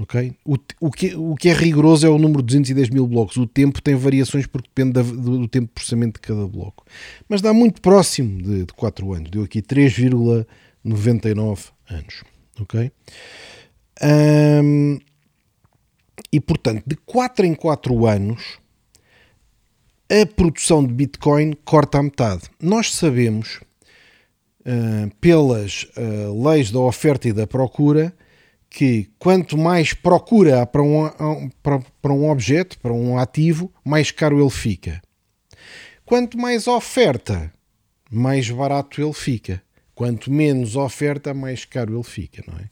Okay? 0.01 0.33
O, 0.45 0.57
o, 0.81 0.91
que, 0.93 1.15
o 1.17 1.35
que 1.35 1.49
é 1.49 1.53
rigoroso 1.53 2.07
é 2.07 2.11
o 2.11 2.19
número 2.19 2.41
de 2.41 2.47
210 2.47 2.91
mil 2.91 3.07
blocos. 3.07 3.37
O 3.37 3.47
tempo 3.47 3.83
tem 3.83 3.97
variações 3.97 4.47
porque 4.47 4.69
depende 4.69 4.93
da, 4.93 5.03
do, 5.03 5.39
do, 5.39 5.49
tempo 5.49 5.67
de 5.67 5.73
processamento 5.73 6.21
de 6.21 6.27
cada 6.27 6.47
bloco. 6.47 6.85
Mas 7.29 7.41
dá 7.41 7.53
muito 7.53 7.81
próximo 7.81 8.41
de, 8.41 8.65
de 8.65 8.73
4 8.75 9.13
anos. 9.13 9.31
Deu 9.31 9.43
aqui 9.43 9.61
3,99 9.61 11.73
anos. 11.91 12.23
Ok? 12.61 12.93
Um, 14.03 14.99
e 16.33 16.41
portanto, 16.41 16.85
de 16.87 16.95
4 16.95 17.45
em 17.45 17.55
4 17.55 18.07
anos, 18.07 18.59
a 20.11 20.27
produção 20.27 20.87
de 20.87 20.93
Bitcoin 20.93 21.55
corta 21.65 21.99
a 21.99 22.03
metade. 22.03 22.43
Nós 22.63 22.95
sabemos, 22.95 23.61
uh, 24.61 25.13
pelas 25.21 25.89
uh, 25.97 26.49
leis 26.49 26.71
da 26.71 26.79
oferta 26.79 27.29
e 27.29 27.33
da 27.33 27.47
procura, 27.47 28.15
que 28.71 29.09
quanto 29.19 29.57
mais 29.57 29.93
procura 29.93 30.67
para 30.67 30.83
um, 30.83 31.51
para, 31.63 31.81
para 32.01 32.13
um 32.13 32.31
objeto, 32.31 32.79
para 32.79 32.93
um 32.93 33.19
ativo, 33.19 33.73
mais 33.85 34.11
caro 34.11 34.41
ele 34.41 34.51
fica. 34.51 35.01
Quanto 36.05 36.39
mais 36.39 36.67
oferta, 36.67 37.53
mais 38.11 38.51
barato 38.51 39.01
ele 39.01 39.13
fica. 39.13 39.63
Quanto 39.95 40.31
menos 40.31 40.77
oferta, 40.77 41.35
mais 41.35 41.65
caro 41.65 41.97
ele 41.97 42.05
fica, 42.05 42.43
não 42.47 42.59
é? 42.59 42.71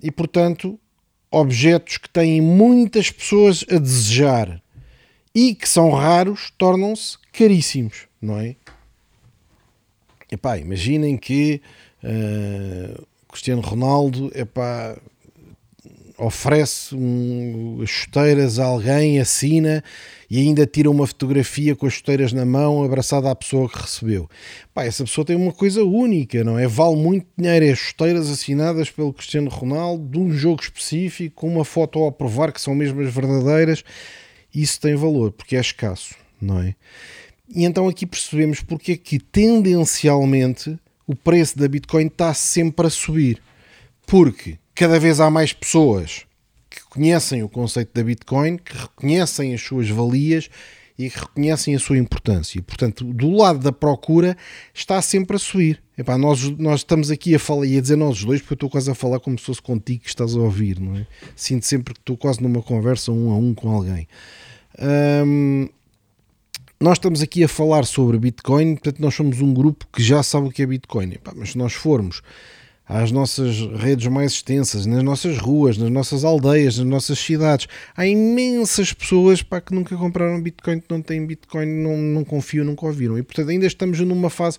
E 0.00 0.10
portanto, 0.10 0.78
objetos 1.30 1.98
que 1.98 2.08
têm 2.08 2.40
muitas 2.40 3.10
pessoas 3.10 3.64
a 3.70 3.78
desejar 3.78 4.62
e 5.34 5.54
que 5.54 5.68
são 5.68 5.90
raros 5.90 6.52
tornam-se 6.56 7.18
caríssimos, 7.32 8.08
não 8.20 8.38
é? 8.38 8.56
Epá, 10.30 10.58
imaginem 10.58 11.16
que 11.16 11.60
uh, 12.02 13.06
Cristiano 13.38 13.62
Ronaldo 13.62 14.32
epá, 14.34 14.96
oferece 16.18 16.94
um, 16.94 17.78
as 17.80 17.88
chuteiras 17.88 18.58
a 18.58 18.64
alguém, 18.64 19.20
assina 19.20 19.82
e 20.28 20.40
ainda 20.40 20.66
tira 20.66 20.90
uma 20.90 21.06
fotografia 21.06 21.76
com 21.76 21.86
as 21.86 21.94
chuteiras 21.94 22.32
na 22.32 22.44
mão, 22.44 22.82
abraçada 22.82 23.30
à 23.30 23.34
pessoa 23.36 23.68
que 23.68 23.80
recebeu. 23.80 24.28
Pá, 24.74 24.84
essa 24.84 25.04
pessoa 25.04 25.24
tem 25.24 25.36
uma 25.36 25.52
coisa 25.52 25.84
única, 25.84 26.42
não 26.42 26.58
é? 26.58 26.66
Vale 26.66 26.96
muito 26.96 27.26
dinheiro. 27.38 27.64
É 27.64 27.70
as 27.70 27.78
chuteiras 27.78 28.28
assinadas 28.28 28.90
pelo 28.90 29.12
Cristiano 29.12 29.48
Ronaldo 29.48 30.04
de 30.04 30.18
um 30.18 30.32
jogo 30.32 30.60
específico, 30.60 31.36
com 31.36 31.48
uma 31.48 31.64
foto 31.64 32.04
a 32.06 32.12
provar 32.12 32.52
que 32.52 32.60
são 32.60 32.74
mesmo 32.74 33.00
as 33.00 33.14
verdadeiras 33.14 33.84
isso 34.54 34.80
tem 34.80 34.94
valor, 34.96 35.30
porque 35.32 35.56
é 35.56 35.60
escasso, 35.60 36.14
não 36.40 36.60
é? 36.60 36.74
E 37.54 37.64
então 37.64 37.88
aqui 37.88 38.04
percebemos 38.04 38.60
porque 38.60 38.92
é 38.92 38.96
que 38.96 39.18
tendencialmente 39.18 40.78
o 41.08 41.16
preço 41.16 41.58
da 41.58 41.66
Bitcoin 41.66 42.06
está 42.06 42.34
sempre 42.34 42.86
a 42.86 42.90
subir. 42.90 43.42
Porque 44.06 44.58
cada 44.74 45.00
vez 45.00 45.20
há 45.20 45.30
mais 45.30 45.54
pessoas 45.54 46.26
que 46.68 46.84
conhecem 46.84 47.42
o 47.42 47.48
conceito 47.48 47.90
da 47.94 48.04
Bitcoin, 48.04 48.58
que 48.58 48.76
reconhecem 48.76 49.54
as 49.54 49.62
suas 49.62 49.88
valias 49.88 50.50
e 50.98 51.08
que 51.08 51.18
reconhecem 51.18 51.74
a 51.74 51.78
sua 51.78 51.96
importância. 51.96 52.60
Portanto, 52.60 53.04
do 53.04 53.30
lado 53.30 53.60
da 53.60 53.72
procura 53.72 54.36
está 54.74 55.00
sempre 55.00 55.36
a 55.36 55.38
subir. 55.38 55.82
Epá, 55.96 56.18
nós, 56.18 56.42
nós 56.58 56.80
estamos 56.80 57.10
aqui 57.10 57.34
a 57.34 57.38
falar 57.38 57.64
e 57.64 57.78
a 57.78 57.80
dizer 57.80 57.96
nós 57.96 58.18
os 58.18 58.24
dois, 58.24 58.40
porque 58.40 58.52
eu 58.52 58.56
estou 58.56 58.70
quase 58.70 58.90
a 58.90 58.94
falar 58.94 59.18
como 59.18 59.38
se 59.38 59.46
fosse 59.46 59.62
contigo 59.62 60.02
que 60.02 60.08
estás 60.08 60.36
a 60.36 60.40
ouvir, 60.40 60.78
não 60.78 60.94
é? 60.94 61.06
Sinto 61.34 61.64
sempre 61.64 61.94
que 61.94 62.00
estou 62.00 62.18
quase 62.18 62.42
numa 62.42 62.62
conversa 62.62 63.10
um 63.12 63.32
a 63.32 63.36
um 63.36 63.54
com 63.54 63.70
alguém. 63.70 64.06
Hum, 64.78 65.68
nós 66.80 66.98
estamos 66.98 67.20
aqui 67.22 67.42
a 67.42 67.48
falar 67.48 67.84
sobre 67.84 68.18
Bitcoin, 68.18 68.74
portanto, 68.74 69.00
nós 69.00 69.14
somos 69.14 69.40
um 69.40 69.52
grupo 69.52 69.86
que 69.92 70.02
já 70.02 70.22
sabe 70.22 70.48
o 70.48 70.50
que 70.50 70.62
é 70.62 70.66
Bitcoin. 70.66 71.14
Mas 71.34 71.50
se 71.50 71.58
nós 71.58 71.72
formos 71.72 72.22
às 72.88 73.12
nossas 73.12 73.60
redes 73.78 74.06
mais 74.06 74.32
extensas, 74.32 74.86
nas 74.86 75.02
nossas 75.02 75.36
ruas, 75.38 75.76
nas 75.76 75.90
nossas 75.90 76.24
aldeias, 76.24 76.78
nas 76.78 76.86
nossas 76.86 77.18
cidades. 77.18 77.68
Há 77.94 78.06
imensas 78.06 78.92
pessoas 78.94 79.42
para 79.42 79.60
que 79.60 79.74
nunca 79.74 79.94
compraram 79.96 80.40
Bitcoin, 80.40 80.80
que 80.80 80.86
não 80.88 81.02
têm 81.02 81.26
Bitcoin, 81.26 81.66
não, 81.66 81.96
não 81.98 82.24
confiam, 82.24 82.64
nunca 82.64 82.86
ouviram. 82.86 83.18
E 83.18 83.22
portanto 83.22 83.50
ainda 83.50 83.66
estamos 83.66 84.00
numa 84.00 84.30
fase 84.30 84.58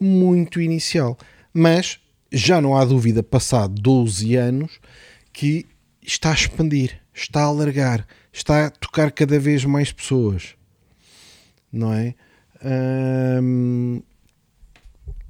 muito 0.00 0.60
inicial. 0.60 1.16
Mas 1.54 2.00
já 2.32 2.60
não 2.60 2.76
há 2.76 2.84
dúvida, 2.84 3.22
passado 3.22 3.80
12 3.80 4.34
anos, 4.34 4.80
que 5.32 5.64
está 6.02 6.30
a 6.30 6.34
expandir, 6.34 7.00
está 7.14 7.42
a 7.42 7.44
alargar, 7.44 8.06
está 8.32 8.66
a 8.66 8.70
tocar 8.70 9.12
cada 9.12 9.38
vez 9.38 9.64
mais 9.64 9.92
pessoas. 9.92 10.57
Não 11.72 11.92
é? 11.92 12.14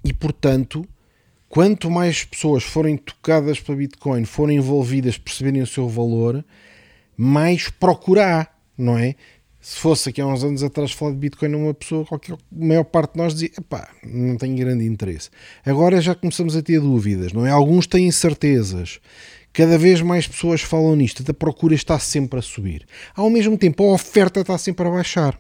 E 0.05 0.13
portanto 0.13 0.87
quanto 1.49 1.91
mais 1.91 2.25
pessoas 2.25 2.63
forem 2.63 2.97
tocadas 2.97 3.59
pela 3.59 3.79
Bitcoin, 3.79 4.25
forem 4.25 4.59
envolvidas, 4.59 5.17
perceberem 5.17 5.63
o 5.63 5.67
seu 5.67 5.89
valor, 5.89 6.45
mais 7.17 7.69
procurará, 7.69 8.49
não 8.77 8.99
é? 8.99 9.15
Se 9.61 9.77
fosse 9.77 10.09
aqui 10.09 10.21
há 10.21 10.27
uns 10.27 10.45
anos 10.45 10.63
atrás 10.63 10.93
falar 10.93 11.13
de 11.13 11.19
Bitcoin 11.19 11.55
uma 11.55 11.75
pessoa, 11.75 12.05
qualquer, 12.05 12.35
a 12.35 12.39
maior 12.53 12.85
parte 12.85 13.15
de 13.15 13.19
nós 13.19 13.35
dizia, 13.35 13.51
pá, 13.69 13.89
não 14.05 14.37
tenho 14.37 14.57
grande 14.57 14.85
interesse. 14.87 15.31
Agora 15.67 16.01
já 16.01 16.15
começamos 16.15 16.57
a 16.57 16.63
ter 16.63 16.81
dúvidas, 16.81 17.33
não 17.33 17.45
é? 17.45 17.51
Alguns 17.51 17.87
têm 17.87 18.11
certezas. 18.11 19.01
Cada 19.53 19.77
vez 19.77 20.01
mais 20.01 20.29
pessoas 20.29 20.61
falam 20.61 20.95
nisto, 20.95 21.29
a 21.29 21.35
procura 21.35 21.75
está 21.75 21.99
sempre 21.99 22.39
a 22.39 22.43
subir. 22.43 22.87
Ao 23.15 23.29
mesmo 23.29 23.59
tempo, 23.59 23.83
a 23.83 23.95
oferta 23.95 24.41
está 24.41 24.57
sempre 24.57 24.87
a 24.87 24.91
baixar. 24.91 25.39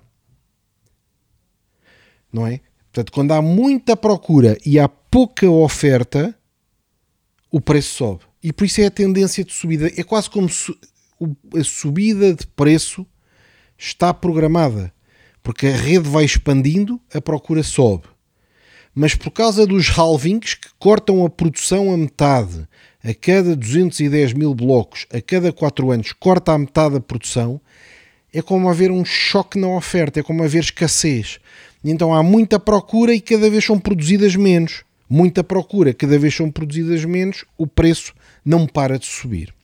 Não 2.32 2.46
é? 2.46 2.60
Portanto, 2.92 3.12
quando 3.12 3.32
há 3.32 3.42
muita 3.42 3.96
procura 3.96 4.56
e 4.64 4.78
há 4.78 4.88
pouca 4.88 5.48
oferta, 5.48 6.34
o 7.50 7.60
preço 7.60 7.94
sobe. 7.94 8.20
E 8.42 8.52
por 8.52 8.64
isso 8.64 8.80
é 8.80 8.86
a 8.86 8.90
tendência 8.90 9.44
de 9.44 9.52
subida. 9.52 9.90
É 9.96 10.02
quase 10.02 10.30
como 10.30 10.48
se 10.48 10.74
a 11.56 11.64
subida 11.64 12.34
de 12.34 12.46
preço 12.46 13.06
está 13.76 14.12
programada. 14.14 14.92
Porque 15.42 15.66
a 15.66 15.76
rede 15.76 16.08
vai 16.08 16.24
expandindo, 16.24 17.00
a 17.12 17.20
procura 17.20 17.62
sobe. 17.62 18.04
Mas 18.94 19.14
por 19.14 19.30
causa 19.30 19.66
dos 19.66 19.88
halvings 19.88 20.54
que 20.54 20.68
cortam 20.78 21.24
a 21.24 21.30
produção 21.30 21.92
a 21.92 21.96
metade, 21.96 22.66
a 23.02 23.14
cada 23.14 23.54
210 23.54 24.32
mil 24.32 24.54
blocos, 24.54 25.06
a 25.12 25.20
cada 25.20 25.52
4 25.52 25.90
anos, 25.90 26.12
corta 26.12 26.52
a 26.52 26.58
metade 26.58 26.96
a 26.96 27.00
produção, 27.00 27.60
é 28.32 28.42
como 28.42 28.68
haver 28.68 28.90
um 28.90 29.04
choque 29.04 29.58
na 29.58 29.68
oferta, 29.68 30.20
é 30.20 30.22
como 30.22 30.42
haver 30.42 30.62
escassez. 30.62 31.38
Então 31.84 32.12
há 32.14 32.22
muita 32.22 32.58
procura 32.58 33.14
e 33.14 33.20
cada 33.20 33.48
vez 33.48 33.64
são 33.64 33.78
produzidas 33.78 34.34
menos 34.36 34.84
muita 35.08 35.42
procura, 35.42 35.94
cada 35.94 36.18
vez 36.18 36.34
são 36.34 36.50
produzidas 36.50 37.04
menos, 37.04 37.44
o 37.56 37.66
preço 37.66 38.14
não 38.44 38.66
para 38.66 38.98
de 38.98 39.06
subir. 39.06 39.54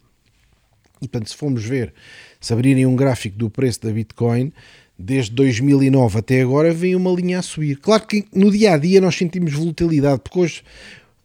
E 1.03 1.09
portanto, 1.09 1.29
se 1.29 1.37
formos 1.37 1.65
ver, 1.65 1.93
se 2.41 2.53
abrirem 2.53 2.87
um 2.87 2.97
gráfico 2.97 3.37
do 3.37 3.51
preço 3.51 3.83
da 3.83 3.91
Bitcoin, 3.91 4.53
desde 4.99 5.33
2009 5.33 6.19
até 6.19 6.41
agora, 6.41 6.73
vem 6.73 6.97
uma 6.97 7.11
linha 7.11 7.41
a 7.41 7.43
subir. 7.43 7.77
Claro 7.77 8.07
que 8.07 8.25
no 8.33 8.51
dia 8.51 8.73
a 8.73 8.79
dia 8.79 9.01
nós 9.01 9.17
sentimos 9.17 9.53
volatilidade, 9.53 10.21
porque 10.23 10.39
hoje, 10.39 10.63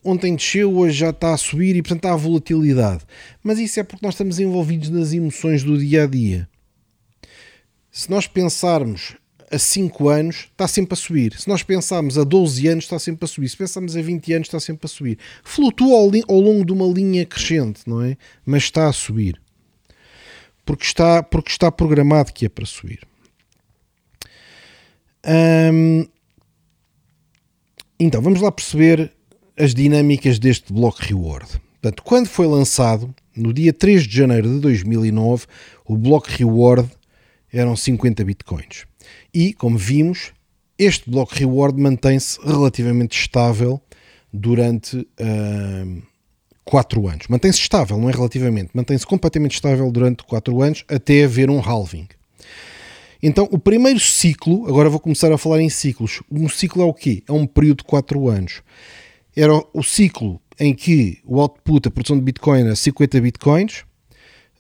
ontem 0.04 0.36
desceu, 0.36 0.76
hoje 0.76 0.98
já 0.98 1.12
está 1.12 1.34
a 1.34 1.38
subir 1.38 1.76
e 1.76 1.82
portanto 1.82 2.06
há 2.06 2.16
volatilidade. 2.16 3.04
Mas 3.42 3.58
isso 3.60 3.80
é 3.80 3.84
porque 3.84 4.06
nós 4.06 4.16
estamos 4.16 4.40
envolvidos 4.40 4.90
nas 4.90 5.14
emoções 5.14 5.64
do 5.64 5.78
dia 5.78 6.04
a 6.04 6.08
dia. 6.08 6.50
Se 7.92 8.10
nós 8.10 8.28
pensarmos 8.28 9.16
a 9.52 9.58
5 9.58 10.10
anos 10.10 10.48
está 10.52 10.68
sempre 10.68 10.94
a 10.94 10.98
subir. 10.98 11.34
Se 11.40 11.48
nós 11.48 11.64
pensarmos 11.64 12.18
a 12.18 12.24
12 12.24 12.68
anos 12.68 12.84
está 12.86 13.00
sempre 13.00 13.26
a 13.26 13.28
subir. 13.28 13.50
Se 13.50 13.58
pensarmos 13.58 13.96
a 13.96 14.02
20 14.02 14.34
anos 14.34 14.48
está 14.48 14.60
sempre 14.60 14.86
a 14.86 14.90
subir. 14.90 15.18
Flutua 15.44 15.98
ao, 15.98 16.12
ao 16.28 16.40
longo 16.40 16.66
de 16.66 16.72
uma 16.72 16.86
linha 16.86 17.26
crescente, 17.26 17.82
não 17.88 18.02
é? 18.02 18.18
Mas 18.46 18.64
está 18.64 18.88
a 18.88 18.94
subir. 18.94 19.40
Porque 20.66 20.86
está, 20.86 21.24
porque 21.24 21.50
está 21.50 21.72
programado 21.72 22.32
que 22.32 22.46
é 22.46 22.50
para 22.50 22.66
subir. 22.66 23.00
Hum, 25.26 26.08
então, 28.00 28.22
vamos 28.22 28.40
lá 28.40 28.52
perceber 28.52 29.12
as 29.58 29.74
dinâmicas 29.74 30.40
deste 30.40 30.72
Block 30.72 31.02
Reward. 31.02 31.60
Portanto, 31.82 32.04
quando 32.04 32.28
foi 32.28 32.48
lançado, 32.48 33.14
no 33.36 33.54
dia 33.54 33.74
3 33.74 34.04
de 34.08 34.16
janeiro 34.16 34.48
de 34.48 34.60
2009, 34.60 35.46
o 35.86 35.98
Block 35.98 36.30
Reward 36.30 36.90
eram 37.52 37.76
50 37.76 38.24
bitcoins. 38.24 38.86
E, 39.34 39.54
como 39.54 39.78
vimos, 39.78 40.32
este 40.78 41.10
bloco 41.10 41.36
reward 41.36 41.80
mantém-se 41.80 42.40
relativamente 42.42 43.20
estável 43.20 43.82
durante 44.32 44.98
uh, 44.98 46.02
4 46.64 47.08
anos. 47.08 47.28
Mantém-se 47.28 47.60
estável, 47.60 47.98
não 47.98 48.10
é 48.10 48.14
relativamente, 48.14 48.70
mantém-se 48.74 49.06
completamente 49.06 49.56
estável 49.56 49.92
durante 49.92 50.24
4 50.24 50.62
anos 50.62 50.86
até 50.88 51.24
haver 51.24 51.50
um 51.50 51.60
halving. 51.60 52.08
Então, 53.22 53.50
o 53.52 53.60
primeiro 53.60 54.00
ciclo, 54.00 54.66
agora 54.68 54.90
vou 54.90 55.00
começar 55.00 55.32
a 55.32 55.38
falar 55.38 55.62
em 55.62 55.70
ciclos. 55.70 56.22
Um 56.32 56.48
ciclo 56.48 56.82
é 56.82 56.86
o 56.86 56.94
quê? 56.94 57.22
É 57.28 57.32
um 57.34 57.46
período 57.46 57.80
de 57.80 57.84
4 57.84 58.30
anos. 58.30 58.62
Era 59.36 59.54
o 59.74 59.84
ciclo 59.84 60.40
em 60.60 60.74
que 60.74 61.20
o 61.26 61.42
output, 61.42 61.88
a 61.88 61.92
produção 61.92 62.18
de 62.18 62.24
Bitcoin, 62.24 62.62
era 62.62 62.76
50 62.76 63.20
Bitcoins 63.20 63.84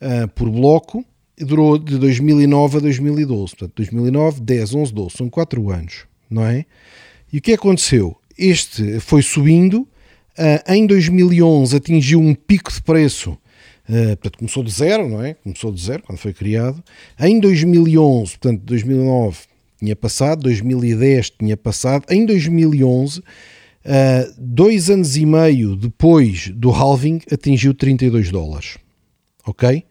uh, 0.01 0.27
por 0.35 0.49
bloco, 0.49 1.05
durou 1.39 1.77
de 1.77 1.97
2009 1.97 2.77
a 2.77 2.79
2012. 2.81 3.55
Portanto, 3.55 3.73
2009, 3.75 4.41
10, 4.41 4.75
11, 4.75 4.93
12. 4.93 5.17
São 5.17 5.29
4 5.29 5.69
anos, 5.69 6.05
não 6.29 6.45
é? 6.45 6.65
E 7.31 7.37
o 7.37 7.41
que 7.41 7.53
aconteceu? 7.53 8.15
Este 8.37 8.99
foi 8.99 9.21
subindo. 9.21 9.87
Uh, 10.37 10.71
em 10.71 10.87
2011 10.87 11.75
atingiu 11.75 12.19
um 12.19 12.33
pico 12.33 12.71
de 12.71 12.81
preço. 12.81 13.31
Uh, 13.89 14.15
portanto, 14.15 14.37
começou 14.37 14.63
de 14.63 14.71
zero, 14.71 15.09
não 15.09 15.21
é? 15.21 15.33
Começou 15.33 15.71
de 15.71 15.81
zero 15.81 16.03
quando 16.03 16.17
foi 16.17 16.33
criado. 16.33 16.81
Em 17.19 17.39
2011, 17.39 18.37
portanto, 18.37 18.61
2009 18.63 19.39
tinha 19.79 19.95
passado, 19.95 20.43
2010 20.43 21.31
tinha 21.31 21.57
passado. 21.57 22.05
Em 22.09 22.25
2011, 22.25 23.19
uh, 23.19 23.23
dois 24.37 24.89
anos 24.89 25.17
e 25.17 25.25
meio 25.25 25.75
depois 25.75 26.49
do 26.49 26.71
halving, 26.71 27.19
atingiu 27.31 27.73
32 27.73 28.31
dólares. 28.31 28.77
Ok? 29.45 29.83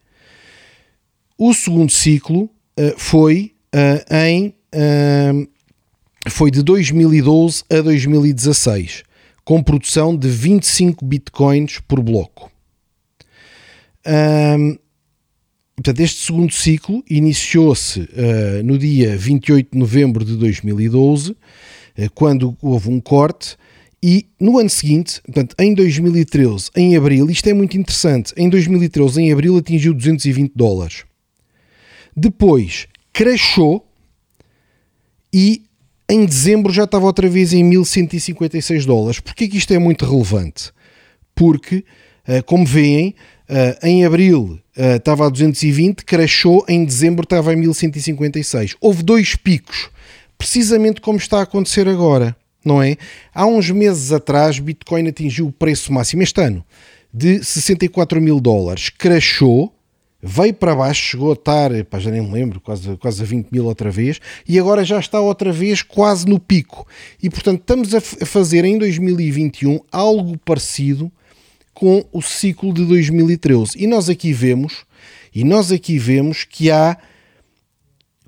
O 1.41 1.53
segundo 1.53 1.89
ciclo 1.89 2.43
uh, 2.77 2.93
foi 2.97 3.53
uh, 3.73 4.13
em 4.13 4.53
uh, 4.75 5.49
foi 6.29 6.51
de 6.51 6.61
2012 6.61 7.63
a 7.69 7.79
2016, 7.79 9.03
com 9.45 9.63
produção 9.63 10.17
de 10.17 10.27
25 10.27 11.05
bitcoins 11.05 11.79
por 11.87 12.01
bloco. 12.01 12.51
Um, 14.05 14.77
portanto, 15.77 15.99
este 16.01 16.25
segundo 16.25 16.53
ciclo 16.53 17.01
iniciou-se 17.09 18.01
uh, 18.01 18.61
no 18.65 18.77
dia 18.77 19.15
28 19.15 19.71
de 19.71 19.79
novembro 19.79 20.25
de 20.25 20.35
2012, 20.35 21.31
uh, 21.31 21.37
quando 22.13 22.57
houve 22.61 22.89
um 22.89 22.99
corte, 22.99 23.55
e 24.03 24.25
no 24.37 24.57
ano 24.57 24.69
seguinte, 24.69 25.21
portanto, 25.21 25.55
em 25.57 25.73
2013, 25.73 26.69
em 26.75 26.97
abril, 26.97 27.29
isto 27.29 27.47
é 27.47 27.53
muito 27.53 27.77
interessante, 27.77 28.33
em 28.35 28.49
2013, 28.49 29.21
em 29.21 29.31
abril, 29.31 29.55
atingiu 29.55 29.93
220 29.93 30.51
dólares. 30.53 31.08
Depois 32.15 32.87
crashou 33.13 33.85
e 35.33 35.63
em 36.09 36.25
dezembro 36.25 36.73
já 36.73 36.85
estava 36.85 37.05
outra 37.05 37.29
vez 37.29 37.53
em 37.53 37.63
1156 37.63 38.85
dólares. 38.85 39.19
Porquê 39.19 39.47
que 39.47 39.57
isto 39.57 39.73
é 39.73 39.77
muito 39.77 40.05
relevante? 40.05 40.71
Porque, 41.35 41.85
eh, 42.27 42.41
como 42.41 42.65
veem, 42.65 43.15
eh, 43.47 43.77
em 43.83 44.05
abril 44.05 44.59
eh, 44.75 44.95
estava 44.95 45.27
a 45.27 45.29
220, 45.29 46.03
crashou, 46.03 46.65
em 46.67 46.83
dezembro 46.83 47.23
estava 47.23 47.53
em 47.53 47.57
1156. 47.57 48.75
Houve 48.81 49.03
dois 49.03 49.35
picos, 49.35 49.89
precisamente 50.37 50.99
como 50.99 51.19
está 51.19 51.39
a 51.39 51.43
acontecer 51.43 51.87
agora, 51.87 52.35
não 52.65 52.81
é? 52.81 52.97
Há 53.33 53.45
uns 53.45 53.69
meses 53.69 54.11
atrás, 54.11 54.57
Bitcoin 54.57 55.07
atingiu 55.07 55.47
o 55.47 55.51
preço 55.51 55.93
máximo 55.93 56.23
este 56.23 56.41
ano 56.41 56.65
de 57.13 57.43
64 57.43 58.21
mil 58.21 58.39
dólares, 58.39 58.89
crashou 58.89 59.73
veio 60.21 60.53
para 60.53 60.75
baixo, 60.75 61.01
chegou 61.01 61.29
a 61.31 61.33
estar, 61.33 61.71
pá, 61.85 61.99
já 61.99 62.11
nem 62.11 62.21
me 62.21 62.31
lembro, 62.31 62.59
quase, 62.59 62.97
quase 62.97 63.23
a 63.23 63.25
20 63.25 63.49
mil 63.51 63.65
outra 63.65 63.89
vez, 63.89 64.19
e 64.47 64.59
agora 64.59 64.83
já 64.83 64.99
está 64.99 65.19
outra 65.19 65.51
vez 65.51 65.81
quase 65.81 66.25
no 66.25 66.39
pico. 66.39 66.85
E 67.21 67.29
portanto 67.29 67.61
estamos 67.61 67.95
a, 67.95 68.01
fazer 68.01 68.65
em 68.65 68.77
2021 68.77 69.79
algo 69.91 70.37
parecido 70.39 71.11
com 71.73 72.03
o 72.11 72.21
ciclo 72.21 72.73
de 72.73 72.83
2013. 72.85 73.71
E 73.77 73.87
nós 73.87 74.09
aqui 74.09 74.33
vemos, 74.33 74.85
e 75.33 75.43
nós 75.43 75.71
aqui 75.71 75.97
vemos 75.97 76.43
que 76.43 76.69
há 76.69 76.97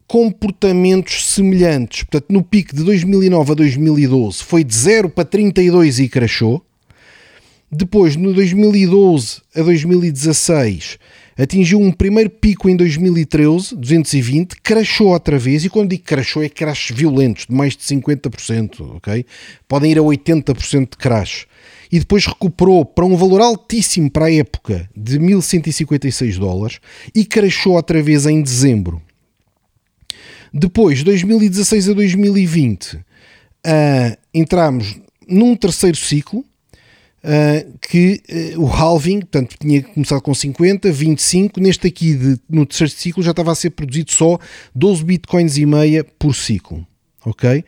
comportamentos 0.07 1.25
semelhantes. 1.25 2.03
Portanto, 2.03 2.31
no 2.31 2.43
pico 2.43 2.75
de 2.75 2.83
2009 2.83 3.51
a 3.51 3.55
2012 3.55 4.43
foi 4.43 4.63
de 4.63 4.75
0 4.75 5.09
para 5.09 5.25
32 5.25 5.99
e 5.99 6.09
crashou. 6.09 6.65
Depois, 7.71 8.17
no 8.17 8.33
2012 8.33 9.41
a 9.55 9.61
2016, 9.61 10.99
atingiu 11.37 11.79
um 11.79 11.91
primeiro 11.91 12.29
pico 12.29 12.69
em 12.69 12.75
2013, 12.75 13.75
220, 13.75 14.55
crashou 14.61 15.07
outra 15.07 15.37
vez, 15.37 15.65
e 15.65 15.69
quando 15.69 15.89
digo 15.89 16.03
crashou 16.03 16.43
é 16.43 16.49
crashes 16.49 16.95
violentos, 16.95 17.45
de 17.47 17.55
mais 17.55 17.75
de 17.75 17.83
50%, 17.83 18.97
ok? 18.97 19.25
Podem 19.67 19.91
ir 19.91 19.99
a 19.99 20.01
80% 20.01 20.91
de 20.91 20.97
crash. 20.97 21.45
E 21.91 21.99
depois 21.99 22.25
recuperou 22.25 22.85
para 22.85 23.05
um 23.05 23.17
valor 23.17 23.41
altíssimo 23.41 24.09
para 24.09 24.25
a 24.25 24.33
época, 24.33 24.89
de 24.95 25.19
1156 25.19 26.37
dólares, 26.37 26.79
e 27.13 27.25
crashou 27.25 27.73
outra 27.73 28.01
vez 28.01 28.25
em 28.25 28.41
dezembro. 28.41 29.01
Depois, 30.53 31.03
2016 31.03 31.89
a 31.89 31.93
2020, 31.93 32.93
uh, 32.93 33.01
ah, 33.65 34.17
entramos 34.33 34.99
num 35.27 35.55
terceiro 35.55 35.97
ciclo, 35.97 36.43
Uh, 37.23 37.77
que 37.79 38.19
uh, 38.55 38.61
o 38.61 38.65
halving, 38.65 39.19
portanto, 39.19 39.55
tinha 39.59 39.83
começado 39.83 40.21
com 40.21 40.33
50, 40.33 40.91
25, 40.91 41.59
neste 41.59 41.85
aqui, 41.85 42.15
de, 42.15 42.39
no 42.49 42.65
terceiro 42.65 42.91
ciclo, 42.91 43.21
já 43.21 43.29
estava 43.29 43.51
a 43.51 43.55
ser 43.55 43.69
produzido 43.69 44.11
só 44.11 44.39
12 44.73 45.03
bitcoins 45.03 45.55
e 45.55 45.65
meia 45.67 46.03
por 46.03 46.33
ciclo, 46.33 46.85
ok? 47.23 47.63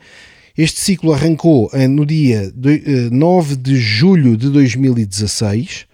Este 0.58 0.80
ciclo 0.80 1.12
arrancou 1.12 1.70
uh, 1.72 1.88
no 1.88 2.04
dia 2.04 2.50
de, 2.50 3.10
9 3.12 3.54
de 3.54 3.76
julho 3.76 4.36
de 4.36 4.50
2016, 4.50 5.86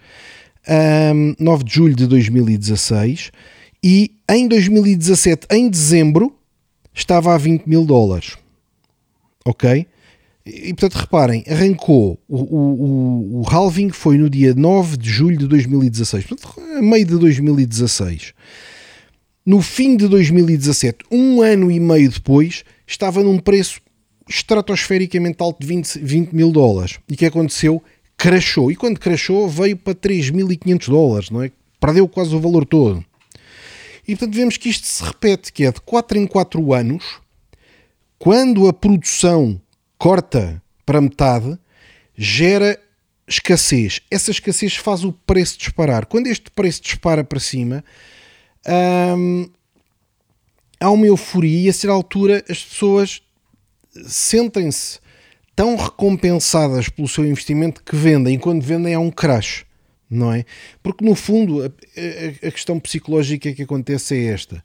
um, 1.13 1.35
9 1.39 1.63
de 1.63 1.73
julho 1.73 1.95
de 1.95 2.07
2016, 2.07 3.31
e 3.83 4.11
em 4.27 4.47
2017, 4.47 5.47
em 5.51 5.69
dezembro, 5.69 6.35
estava 6.93 7.33
a 7.35 7.37
20 7.37 7.67
mil 7.67 7.85
dólares, 7.85 8.37
ok? 9.45 9.85
E 10.45 10.73
portanto, 10.73 10.95
reparem, 10.95 11.43
arrancou 11.47 12.19
o, 12.27 12.37
o, 12.37 13.41
o, 13.41 13.49
halving 13.49 13.91
foi 13.91 14.17
no 14.17 14.27
dia 14.27 14.55
9 14.55 14.97
de 14.97 15.09
julho 15.09 15.37
de 15.37 15.47
2016, 15.47 16.25
portanto, 16.25 16.59
a 16.77 16.81
meio 16.81 17.05
de 17.05 17.17
2016. 17.17 18.33
No 19.45 19.61
fim 19.61 19.95
de 19.95 20.07
2017, 20.07 21.05
um 21.11 21.41
ano 21.41 21.69
e 21.69 21.79
meio 21.79 22.09
depois, 22.09 22.63
estava 22.87 23.23
num 23.23 23.37
preço 23.37 23.81
estratosfericamente 24.27 25.37
alto 25.41 25.59
de 25.61 25.67
20, 25.67 25.99
20 25.99 26.31
mil 26.31 26.51
dólares. 26.51 26.99
E 27.07 27.13
o 27.13 27.17
que 27.17 27.25
aconteceu? 27.25 27.81
Crashou. 28.17 28.71
E 28.71 28.75
quando 28.75 28.99
crashou, 28.99 29.47
veio 29.47 29.77
para 29.77 29.93
3.500 29.93 30.89
dólares, 30.89 31.29
não 31.29 31.43
é? 31.43 31.51
Perdeu 31.79 32.07
quase 32.07 32.35
o 32.35 32.39
valor 32.39 32.65
todo. 32.65 33.03
E 34.07 34.15
portanto, 34.15 34.35
vemos 34.35 34.57
que 34.57 34.69
isto 34.69 34.87
se 34.87 35.03
repete, 35.03 35.53
que 35.53 35.65
é 35.65 35.71
de 35.71 35.81
4 35.81 36.17
em 36.17 36.25
4 36.25 36.73
anos, 36.73 37.19
quando 38.17 38.67
a 38.67 38.73
produção 38.73 39.59
corta 40.01 40.59
para 40.83 40.99
metade, 40.99 41.59
gera 42.17 42.75
escassez. 43.27 44.01
Essa 44.09 44.31
escassez 44.31 44.75
faz 44.75 45.03
o 45.03 45.13
preço 45.13 45.59
disparar. 45.59 46.07
Quando 46.07 46.25
este 46.25 46.49
preço 46.49 46.81
dispara 46.81 47.23
para 47.23 47.39
cima, 47.39 47.85
hum, 49.15 49.47
há 50.79 50.89
uma 50.89 51.05
euforia 51.05 51.67
e 51.67 51.69
a 51.69 51.73
certa 51.73 51.93
altura 51.93 52.43
as 52.49 52.63
pessoas 52.63 53.21
sentem-se 54.07 54.99
tão 55.55 55.75
recompensadas 55.75 56.89
pelo 56.89 57.07
seu 57.07 57.23
investimento 57.23 57.83
que 57.83 57.95
vendem, 57.95 58.37
e 58.37 58.39
quando 58.39 58.63
vendem 58.63 58.95
há 58.95 58.99
um 58.99 59.11
crash, 59.11 59.67
não 60.09 60.33
é? 60.33 60.45
Porque 60.81 61.05
no 61.05 61.13
fundo 61.13 61.61
a, 61.61 61.67
a, 61.67 62.47
a 62.47 62.51
questão 62.51 62.79
psicológica 62.79 63.53
que 63.53 63.61
acontece 63.61 64.15
é 64.15 64.33
esta. 64.33 64.63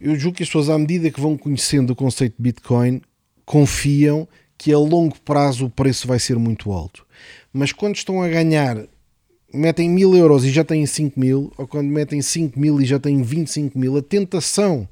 Eu 0.00 0.16
julgo 0.16 0.38
que 0.38 0.42
as 0.42 0.48
pessoas, 0.48 0.68
à 0.68 0.76
medida 0.76 1.12
que 1.12 1.20
vão 1.20 1.38
conhecendo 1.38 1.92
o 1.92 1.96
conceito 1.96 2.34
de 2.36 2.42
Bitcoin, 2.42 3.00
confiam 3.44 4.26
que 4.56 4.72
a 4.72 4.78
longo 4.78 5.18
prazo 5.20 5.66
o 5.66 5.70
preço 5.70 6.06
vai 6.06 6.18
ser 6.18 6.38
muito 6.38 6.72
alto. 6.72 7.06
Mas 7.52 7.72
quando 7.72 7.96
estão 7.96 8.22
a 8.22 8.28
ganhar, 8.28 8.78
metem 9.52 9.88
mil 9.88 10.14
euros 10.16 10.44
e 10.44 10.50
já 10.50 10.64
têm 10.64 10.84
5 10.84 11.18
mil, 11.18 11.52
ou 11.56 11.66
quando 11.66 11.88
metem 11.88 12.20
5 12.20 12.58
mil 12.58 12.80
e 12.80 12.84
já 12.84 12.98
têm 12.98 13.22
25 13.22 13.78
mil, 13.78 13.96
a 13.96 14.02
tentação 14.02 14.88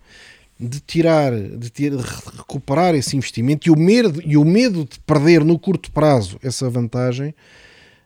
de 0.58 0.78
tirar, 0.80 1.32
de, 1.32 1.70
ter, 1.70 1.90
de 1.90 2.02
recuperar 2.36 2.94
esse 2.94 3.16
investimento 3.16 3.68
e 3.68 3.70
o, 3.70 3.76
medo, 3.76 4.22
e 4.24 4.36
o 4.36 4.44
medo 4.44 4.84
de 4.84 5.00
perder 5.00 5.44
no 5.44 5.58
curto 5.58 5.90
prazo 5.90 6.38
essa 6.42 6.70
vantagem 6.70 7.34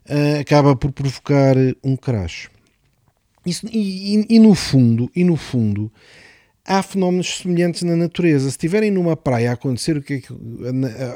uh, 0.09 0.41
acaba 0.41 0.75
por 0.75 0.91
provocar 0.91 1.55
um 1.85 1.97
crash. 1.97 2.49
Isso, 3.45 3.67
e, 3.71 4.17
e, 4.17 4.27
e, 4.37 4.39
no 4.39 4.55
fundo, 4.55 5.11
e 5.15 5.23
no 5.23 5.37
fundo, 5.37 5.93
há 6.67 6.83
fenómenos 6.83 7.39
semelhantes 7.39 7.83
na 7.83 7.95
natureza. 7.95 8.45
Se 8.45 8.51
estiverem 8.51 8.91
numa 8.91 9.17
praia 9.17 9.51
a 9.51 9.55
acontecer, 9.55 9.97
o 9.97 10.03
que 10.03 10.15
é 10.15 10.21
que, 10.21 10.29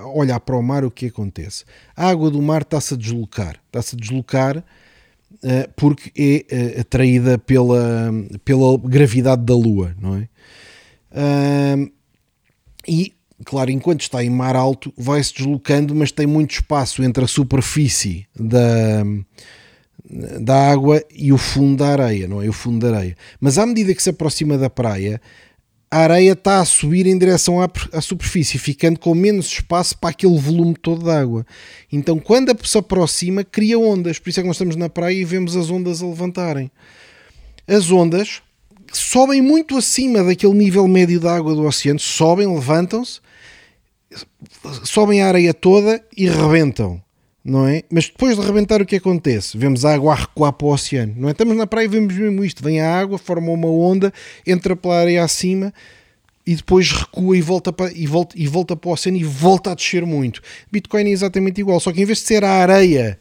a 0.00 0.06
olhar 0.06 0.38
para 0.40 0.56
o 0.56 0.62
mar, 0.62 0.84
o 0.84 0.90
que 0.90 1.06
acontece? 1.06 1.64
A 1.96 2.08
água 2.08 2.30
do 2.30 2.40
mar 2.40 2.62
está-se 2.62 2.94
a 2.94 2.96
deslocar. 2.96 3.60
Está-se 3.66 3.96
a 3.96 3.98
deslocar 3.98 4.58
uh, 4.58 5.70
porque 5.76 6.12
é 6.16 6.76
uh, 6.76 6.80
atraída 6.80 7.36
pela, 7.38 8.12
pela 8.44 8.78
gravidade 8.78 9.42
da 9.42 9.54
Lua, 9.54 9.94
não 10.00 10.16
é? 10.16 10.28
Uh, 11.12 11.92
e, 12.86 13.12
claro, 13.44 13.70
enquanto 13.70 14.02
está 14.02 14.22
em 14.22 14.30
mar 14.30 14.54
alto, 14.54 14.92
vai-se 14.96 15.34
deslocando, 15.34 15.94
mas 15.94 16.12
tem 16.12 16.26
muito 16.26 16.52
espaço 16.52 17.02
entre 17.02 17.24
a 17.24 17.28
superfície 17.28 18.26
da 18.38 19.04
da 20.08 20.70
água 20.70 21.02
e 21.14 21.32
o 21.32 21.38
fundo 21.38 21.78
da 21.78 21.88
areia, 21.88 22.26
não 22.26 22.42
é? 22.42 22.48
O 22.48 22.52
fundo 22.52 22.86
da 22.86 22.96
areia. 22.96 23.16
Mas 23.40 23.58
à 23.58 23.66
medida 23.66 23.94
que 23.94 24.02
se 24.02 24.10
aproxima 24.10 24.56
da 24.56 24.70
praia, 24.70 25.20
a 25.90 25.98
areia 25.98 26.32
está 26.32 26.60
a 26.60 26.64
subir 26.64 27.06
em 27.06 27.18
direção 27.18 27.60
à, 27.60 27.68
à 27.92 28.00
superfície, 28.00 28.58
ficando 28.58 28.98
com 28.98 29.14
menos 29.14 29.46
espaço 29.46 29.98
para 29.98 30.10
aquele 30.10 30.38
volume 30.38 30.74
todo 30.74 31.04
de 31.04 31.10
água. 31.10 31.44
Então, 31.92 32.18
quando 32.18 32.56
se 32.64 32.78
aproxima, 32.78 33.42
cria 33.42 33.78
ondas. 33.78 34.18
Por 34.18 34.30
isso 34.30 34.40
é 34.40 34.42
que 34.42 34.46
nós 34.46 34.56
estamos 34.56 34.76
na 34.76 34.88
praia 34.88 35.14
e 35.14 35.24
vemos 35.24 35.56
as 35.56 35.68
ondas 35.68 36.02
a 36.02 36.06
levantarem. 36.06 36.70
As 37.66 37.90
ondas 37.90 38.40
sobem 38.92 39.42
muito 39.42 39.76
acima 39.76 40.22
daquele 40.22 40.54
nível 40.54 40.86
médio 40.86 41.20
da 41.20 41.36
água 41.36 41.54
do 41.54 41.64
oceano, 41.64 41.98
sobem, 41.98 42.52
levantam-se, 42.52 43.20
sobem 44.84 45.22
a 45.22 45.28
areia 45.28 45.54
toda 45.54 46.04
e 46.16 46.28
rebentam 46.28 47.02
não 47.44 47.66
é? 47.66 47.82
Mas 47.90 48.06
depois 48.06 48.36
de 48.36 48.42
arrebentar 48.42 48.82
o 48.82 48.86
que 48.86 48.96
acontece? 48.96 49.56
Vemos 49.56 49.84
a 49.84 49.94
água 49.94 50.12
a 50.12 50.16
recuar 50.16 50.52
para 50.52 50.66
o 50.66 50.72
oceano, 50.72 51.14
não 51.16 51.28
é? 51.28 51.32
Estamos 51.32 51.56
na 51.56 51.66
praia 51.66 51.86
e 51.86 51.88
vemos 51.88 52.14
mesmo 52.14 52.44
isto, 52.44 52.62
vem 52.62 52.80
a 52.80 52.98
água, 52.98 53.18
forma 53.18 53.50
uma 53.50 53.68
onda, 53.68 54.12
entra 54.46 54.76
pela 54.76 55.00
areia 55.00 55.24
acima 55.24 55.72
e 56.46 56.54
depois 56.54 56.90
recua 56.90 57.36
e 57.36 57.40
volta, 57.40 57.72
para, 57.72 57.92
e, 57.92 58.06
volta, 58.06 58.34
e 58.38 58.46
volta 58.46 58.76
para 58.76 58.90
o 58.90 58.92
oceano 58.92 59.18
e 59.18 59.24
volta 59.24 59.72
a 59.72 59.74
descer 59.74 60.04
muito. 60.04 60.42
Bitcoin 60.70 61.04
é 61.04 61.10
exatamente 61.10 61.60
igual, 61.60 61.80
só 61.80 61.92
que 61.92 62.02
em 62.02 62.04
vez 62.04 62.18
de 62.18 62.26
ser 62.26 62.44
a 62.44 62.50
areia 62.50 63.18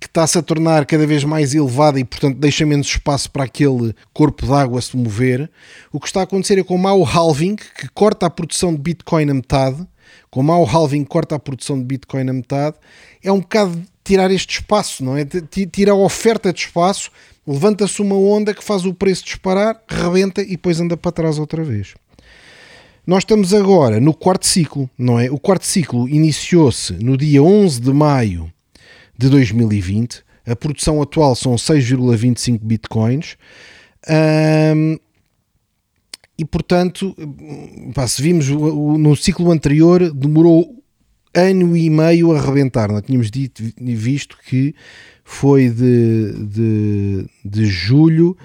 que 0.00 0.06
está-se 0.06 0.38
a 0.38 0.42
tornar 0.42 0.86
cada 0.86 1.06
vez 1.06 1.24
mais 1.24 1.54
elevada 1.54 1.98
e, 1.98 2.04
portanto, 2.04 2.36
deixa 2.36 2.64
menos 2.64 2.86
espaço 2.86 3.30
para 3.30 3.44
aquele 3.44 3.94
corpo 4.12 4.46
d'água 4.46 4.80
se 4.80 4.96
mover, 4.96 5.50
o 5.92 5.98
que 5.98 6.06
está 6.06 6.20
a 6.20 6.22
acontecer 6.22 6.58
é 6.58 6.62
como 6.62 6.88
o 6.88 7.04
halving, 7.04 7.56
que 7.56 7.88
corta 7.88 8.26
a 8.26 8.30
produção 8.30 8.72
de 8.72 8.80
Bitcoin 8.80 9.30
a 9.30 9.34
metade, 9.34 9.86
como 10.30 10.52
há 10.52 10.58
o 10.58 10.64
halving 10.64 11.04
corta 11.04 11.36
a 11.36 11.38
produção 11.38 11.78
de 11.78 11.84
Bitcoin 11.84 12.28
a 12.28 12.32
metade, 12.32 12.76
é 13.22 13.32
um 13.32 13.40
bocado 13.40 13.82
tirar 14.04 14.30
este 14.30 14.60
espaço, 14.60 15.04
não 15.04 15.16
é? 15.16 15.24
Tira 15.70 15.92
a 15.92 15.94
oferta 15.94 16.52
de 16.52 16.60
espaço, 16.60 17.10
levanta-se 17.46 18.00
uma 18.00 18.16
onda 18.16 18.54
que 18.54 18.64
faz 18.64 18.84
o 18.84 18.94
preço 18.94 19.24
disparar, 19.24 19.80
rebenta 19.88 20.42
e 20.42 20.50
depois 20.50 20.80
anda 20.80 20.96
para 20.96 21.12
trás 21.12 21.38
outra 21.38 21.62
vez. 21.62 21.94
Nós 23.06 23.22
estamos 23.22 23.54
agora 23.54 23.98
no 24.00 24.12
quarto 24.12 24.46
ciclo, 24.46 24.88
não 24.98 25.18
é? 25.18 25.30
O 25.30 25.38
quarto 25.38 25.64
ciclo 25.64 26.06
iniciou-se 26.08 26.92
no 26.92 27.16
dia 27.16 27.42
11 27.42 27.80
de 27.80 27.92
maio 27.92 28.52
de 29.16 29.30
2020. 29.30 30.22
A 30.46 30.54
produção 30.54 31.00
atual 31.00 31.34
são 31.34 31.54
6,25 31.54 32.60
bitcoins. 32.62 33.36
Um, 34.08 34.98
e 36.38 36.44
portanto, 36.44 37.16
pá, 37.94 38.06
se 38.06 38.22
vimos 38.22 38.48
no 38.48 39.16
ciclo 39.16 39.50
anterior, 39.50 40.12
demorou 40.12 40.82
ano 41.34 41.76
e 41.76 41.90
meio 41.90 42.32
a 42.32 42.40
rebentar. 42.40 42.90
Nós 42.90 43.02
tínhamos 43.02 43.30
dito, 43.30 43.62
visto 43.76 44.38
que 44.46 44.74
foi 45.24 45.68
de, 45.68 46.32
de, 46.46 47.26
de 47.44 47.66
julho 47.66 48.36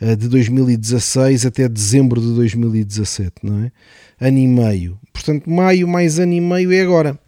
eh, 0.00 0.16
de 0.16 0.28
2016 0.28 1.44
até 1.44 1.68
dezembro 1.68 2.20
de 2.20 2.34
2017, 2.34 3.32
não 3.42 3.64
é? 3.64 3.72
Ano 4.20 4.38
e 4.38 4.46
meio. 4.46 4.98
Portanto, 5.12 5.50
maio 5.50 5.88
mais 5.88 6.18
ano 6.18 6.32
e 6.32 6.40
meio 6.40 6.72
é 6.72 6.80
agora. 6.80 7.18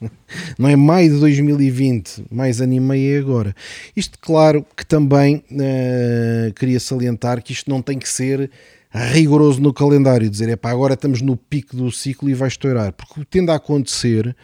não 0.58 0.68
é 0.68 0.76
maio 0.76 1.14
de 1.14 1.20
2020, 1.20 2.24
mais 2.30 2.60
ano 2.60 2.74
e 2.74 2.80
meio 2.80 3.16
é 3.16 3.18
agora. 3.18 3.54
Isto, 3.96 4.18
claro, 4.20 4.66
que 4.76 4.84
também 4.84 5.44
uh, 5.50 6.52
queria 6.54 6.80
salientar 6.80 7.42
que 7.42 7.52
isto 7.52 7.70
não 7.70 7.80
tem 7.80 7.98
que 7.98 8.08
ser 8.08 8.50
rigoroso 8.92 9.60
no 9.60 9.72
calendário, 9.72 10.28
dizer 10.28 10.48
é 10.48 10.56
pá, 10.56 10.70
agora 10.70 10.94
estamos 10.94 11.22
no 11.22 11.36
pico 11.36 11.76
do 11.76 11.90
ciclo 11.92 12.28
e 12.28 12.34
vai 12.34 12.48
estourar, 12.48 12.92
porque 12.92 13.20
o 13.20 13.24
que 13.24 13.30
tende 13.30 13.50
a 13.50 13.54
acontecer 13.54 14.36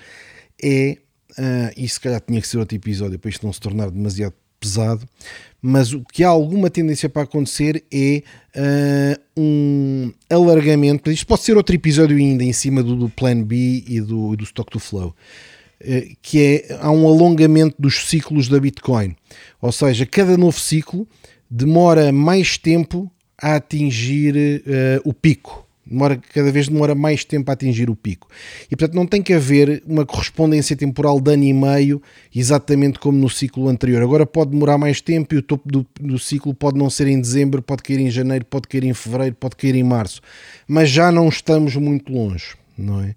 é, 0.63 0.99
uh, 1.33 1.73
e 1.77 1.89
se 1.89 2.01
calhar 2.01 2.21
tinha 2.21 2.41
que 2.41 2.47
ser 2.47 2.59
outro 2.59 2.77
episódio 2.77 3.19
para 3.19 3.29
isto 3.29 3.45
não 3.45 3.53
se 3.53 3.61
tornar 3.61 3.91
demasiado 3.91 4.35
pesado, 4.61 5.07
mas 5.61 5.93
o 5.93 6.03
que 6.05 6.23
há 6.23 6.29
alguma 6.29 6.71
tendência 6.71 7.09
para 7.09 7.23
acontecer 7.23 7.85
é 7.93 8.23
uh, 8.57 9.21
um 9.37 10.13
alargamento. 10.31 11.11
Isto 11.11 11.27
pode 11.27 11.43
ser 11.43 11.57
outro 11.57 11.75
episódio 11.75 12.17
ainda 12.17 12.45
em 12.45 12.53
cima 12.53 12.83
do, 12.83 12.97
do 12.97 13.09
Plan 13.09 13.43
B 13.43 13.85
e 13.87 14.01
do, 14.01 14.37
do 14.37 14.45
Stock 14.45 14.71
to 14.71 14.79
Flow. 14.79 15.15
Uh, 15.79 16.17
que 16.23 16.41
é 16.41 16.79
há 16.81 16.91
um 16.91 17.07
alongamento 17.07 17.77
dos 17.79 18.09
ciclos 18.09 18.49
da 18.49 18.59
Bitcoin, 18.59 19.15
ou 19.61 19.71
seja, 19.71 20.07
cada 20.07 20.35
novo 20.35 20.59
ciclo 20.59 21.07
demora 21.51 22.11
mais 22.11 22.57
tempo 22.57 23.13
a 23.41 23.57
atingir 23.57 24.63
uh, 24.67 25.09
o 25.09 25.13
pico 25.13 25.67
demora, 25.87 26.21
cada 26.35 26.51
vez 26.51 26.69
demora 26.69 26.95
mais 26.95 27.25
tempo 27.25 27.51
a 27.51 27.55
atingir 27.55 27.89
o 27.89 27.95
pico. 27.95 28.29
E 28.71 28.77
portanto 28.77 28.95
não 28.95 29.07
tem 29.07 29.23
que 29.23 29.33
haver 29.33 29.83
uma 29.87 30.05
correspondência 30.05 30.77
temporal 30.77 31.21
de 31.21 31.33
ano 31.33 31.45
e 31.45 31.53
meio, 31.53 32.03
exatamente 32.35 32.99
como 32.99 33.17
no 33.17 33.31
ciclo 33.31 33.69
anterior. 33.69 34.03
Agora 34.03 34.27
pode 34.27 34.51
demorar 34.51 34.77
mais 34.77 35.01
tempo 35.01 35.35
e 35.35 35.39
o 35.39 35.43
topo 35.43 35.71
do, 35.71 35.87
do 36.01 36.19
ciclo 36.19 36.53
pode 36.53 36.77
não 36.77 36.91
ser 36.91 37.07
em 37.07 37.21
dezembro, 37.21 37.63
pode 37.63 37.83
cair 37.83 38.01
em 38.01 38.11
janeiro, 38.11 38.45
pode 38.45 38.67
cair 38.67 38.85
em 38.85 38.93
fevereiro, 38.93 39.37
pode 39.37 39.57
cair 39.57 39.77
em 39.77 39.85
março. 39.85 40.21
Mas 40.67 40.91
já 40.91 41.13
não 41.13 41.29
estamos 41.29 41.77
muito 41.77 42.13
longe, 42.13 42.55
não 42.77 43.01
é? 43.01 43.15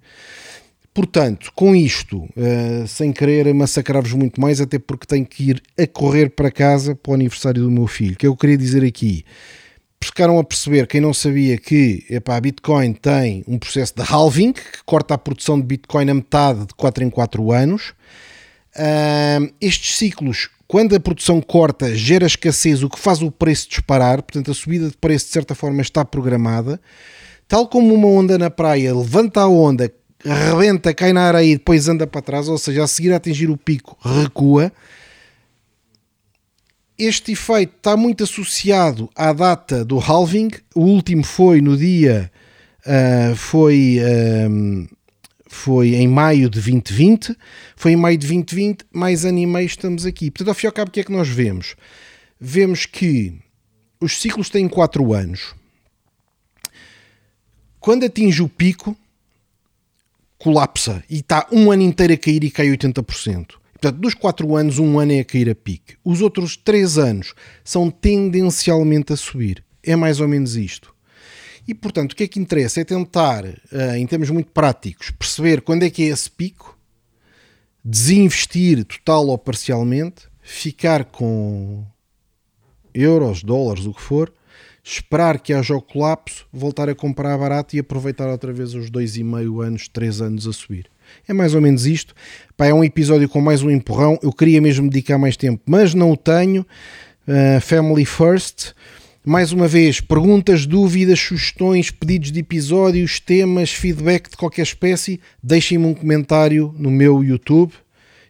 Portanto, 0.93 1.51
com 1.55 1.75
isto, 1.75 2.23
uh, 2.23 2.87
sem 2.87 3.13
querer 3.13 3.53
massacrar-vos 3.53 4.11
muito 4.13 4.41
mais, 4.41 4.59
até 4.59 4.77
porque 4.77 5.05
tenho 5.05 5.25
que 5.25 5.51
ir 5.51 5.63
a 5.77 5.87
correr 5.87 6.29
para 6.29 6.51
casa 6.51 6.93
para 6.95 7.11
o 7.11 7.13
aniversário 7.13 7.61
do 7.61 7.71
meu 7.71 7.87
filho, 7.87 8.17
que 8.17 8.27
eu 8.27 8.35
queria 8.35 8.57
dizer 8.57 8.83
aqui 8.83 9.23
ficaram 10.05 10.39
a 10.39 10.43
perceber, 10.43 10.87
quem 10.87 11.01
não 11.01 11.13
sabia, 11.13 11.57
que 11.57 12.05
epá, 12.09 12.37
a 12.37 12.41
Bitcoin 12.41 12.93
tem 12.93 13.43
um 13.47 13.57
processo 13.57 13.93
de 13.95 14.01
halving, 14.01 14.53
que 14.53 14.83
corta 14.85 15.13
a 15.13 15.17
produção 15.17 15.59
de 15.59 15.65
Bitcoin 15.65 16.09
a 16.09 16.13
metade 16.13 16.59
de 16.61 16.73
4 16.75 17.03
em 17.03 17.09
4 17.09 17.51
anos. 17.51 17.93
Uh, 18.75 19.51
estes 19.59 19.97
ciclos, 19.97 20.49
quando 20.67 20.95
a 20.95 20.99
produção 20.99 21.41
corta, 21.41 21.93
gera 21.95 22.25
escassez, 22.25 22.81
o 22.81 22.89
que 22.89 22.99
faz 22.99 23.21
o 23.21 23.31
preço 23.31 23.67
disparar, 23.69 24.21
portanto 24.21 24.51
a 24.51 24.53
subida 24.53 24.87
de 24.87 24.95
preço 24.95 25.25
de 25.25 25.31
certa 25.31 25.53
forma 25.53 25.81
está 25.81 26.05
programada. 26.05 26.79
Tal 27.47 27.67
como 27.67 27.93
uma 27.93 28.07
onda 28.07 28.37
na 28.37 28.49
praia 28.49 28.95
levanta 28.95 29.41
a 29.41 29.47
onda, 29.47 29.91
rebenta, 30.23 30.93
cai 30.93 31.11
na 31.11 31.23
areia 31.23 31.53
e 31.53 31.57
depois 31.57 31.89
anda 31.89 32.05
para 32.05 32.21
trás, 32.21 32.47
ou 32.47 32.57
seja, 32.57 32.83
a 32.83 32.87
seguir 32.87 33.11
a 33.11 33.17
atingir 33.17 33.49
o 33.49 33.57
pico, 33.57 33.97
recua 34.01 34.71
este 36.99 37.31
efeito 37.31 37.77
está 37.77 37.95
muito 37.95 38.25
associado 38.25 39.09
à 39.15 39.31
data 39.31 39.85
do 39.85 39.97
halving. 39.97 40.49
O 40.75 40.81
último 40.81 41.23
foi 41.23 41.61
no 41.61 41.77
dia. 41.77 42.29
Uh, 42.85 43.35
foi, 43.35 43.99
um, 44.49 44.87
foi 45.47 45.95
em 45.95 46.07
maio 46.07 46.49
de 46.49 46.59
2020. 46.59 47.35
Foi 47.77 47.93
em 47.93 47.95
maio 47.95 48.17
de 48.17 48.27
2020, 48.27 48.85
mais 48.91 49.23
ano 49.23 49.39
e 49.39 49.45
meio 49.45 49.65
estamos 49.65 50.05
aqui. 50.05 50.29
Portanto, 50.29 50.49
ao 50.49 50.53
fim 50.53 50.65
e 50.65 50.67
ao 50.67 50.73
cabo, 50.73 50.89
o 50.89 50.91
que 50.91 50.99
é 50.99 51.03
que 51.03 51.11
nós 51.11 51.29
vemos? 51.29 51.75
Vemos 52.39 52.85
que 52.85 53.33
os 54.01 54.19
ciclos 54.19 54.49
têm 54.49 54.67
4 54.67 55.13
anos. 55.13 55.55
Quando 57.79 58.05
atinge 58.05 58.43
o 58.43 58.49
pico, 58.49 58.95
colapsa 60.37 61.01
e 61.09 61.19
está 61.19 61.47
um 61.49 61.71
ano 61.71 61.83
inteiro 61.83 62.13
a 62.13 62.17
cair 62.17 62.43
e 62.43 62.51
cai 62.51 62.67
80%. 62.67 63.58
Portanto, 63.79 64.01
dos 64.01 64.13
4 64.13 64.55
anos, 64.57 64.77
um 64.77 64.99
ano 64.99 65.13
é 65.13 65.21
a 65.21 65.25
cair 65.25 65.49
a 65.49 65.55
pique. 65.55 65.95
Os 66.03 66.21
outros 66.21 66.57
3 66.57 66.97
anos 66.97 67.33
são 67.63 67.89
tendencialmente 67.89 69.13
a 69.13 69.15
subir. 69.15 69.63
É 69.81 69.95
mais 69.95 70.19
ou 70.19 70.27
menos 70.27 70.57
isto. 70.57 70.93
E, 71.65 71.73
portanto, 71.73 72.11
o 72.11 72.15
que 72.15 72.23
é 72.23 72.27
que 72.27 72.39
interessa? 72.39 72.81
É 72.81 72.83
tentar, 72.83 73.45
eh, 73.45 73.97
em 73.97 74.05
termos 74.05 74.29
muito 74.31 74.51
práticos, 74.51 75.11
perceber 75.11 75.61
quando 75.61 75.83
é 75.83 75.89
que 75.89 76.03
é 76.03 76.07
esse 76.07 76.29
pico, 76.29 76.77
desinvestir 77.85 78.83
total 78.83 79.27
ou 79.27 79.37
parcialmente, 79.37 80.23
ficar 80.41 81.05
com 81.05 81.85
euros, 82.93 83.43
dólares, 83.43 83.85
o 83.85 83.93
que 83.93 84.01
for, 84.01 84.33
esperar 84.83 85.39
que 85.39 85.53
haja 85.53 85.75
o 85.75 85.81
colapso, 85.81 86.45
voltar 86.51 86.89
a 86.89 86.95
comprar 86.95 87.37
barato 87.37 87.75
e 87.75 87.79
aproveitar 87.79 88.27
outra 88.27 88.51
vez 88.51 88.73
os 88.73 88.89
2,5 88.89 89.63
anos, 89.63 89.87
3 89.87 90.21
anos 90.21 90.47
a 90.47 90.51
subir. 90.51 90.89
É 91.27 91.33
mais 91.33 91.55
ou 91.55 91.61
menos 91.61 91.85
isto. 91.85 92.13
Pá, 92.57 92.67
é 92.67 92.73
um 92.73 92.83
episódio 92.83 93.29
com 93.29 93.39
mais 93.41 93.61
um 93.61 93.69
empurrão. 93.69 94.19
Eu 94.21 94.31
queria 94.33 94.61
mesmo 94.61 94.89
dedicar 94.89 95.17
mais 95.17 95.37
tempo, 95.37 95.61
mas 95.65 95.93
não 95.93 96.11
o 96.11 96.17
tenho. 96.17 96.65
Uh, 97.27 97.61
family 97.61 98.05
first. 98.05 98.73
Mais 99.25 99.51
uma 99.51 99.67
vez, 99.67 99.99
perguntas, 99.99 100.65
dúvidas, 100.65 101.19
sugestões, 101.19 101.91
pedidos 101.91 102.31
de 102.31 102.39
episódios, 102.39 103.19
temas, 103.19 103.71
feedback 103.71 104.29
de 104.29 104.37
qualquer 104.37 104.63
espécie, 104.63 105.19
deixem-me 105.43 105.85
um 105.85 105.93
comentário 105.93 106.73
no 106.77 106.89
meu 106.89 107.23
YouTube. 107.23 107.73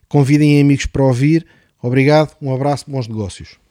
Convidem 0.08 0.60
amigos 0.60 0.88
para 0.88 1.04
ouvir. 1.04 1.46
Obrigado, 1.82 2.36
um 2.42 2.54
abraço, 2.54 2.86
bons 2.90 3.08
negócios. 3.08 3.69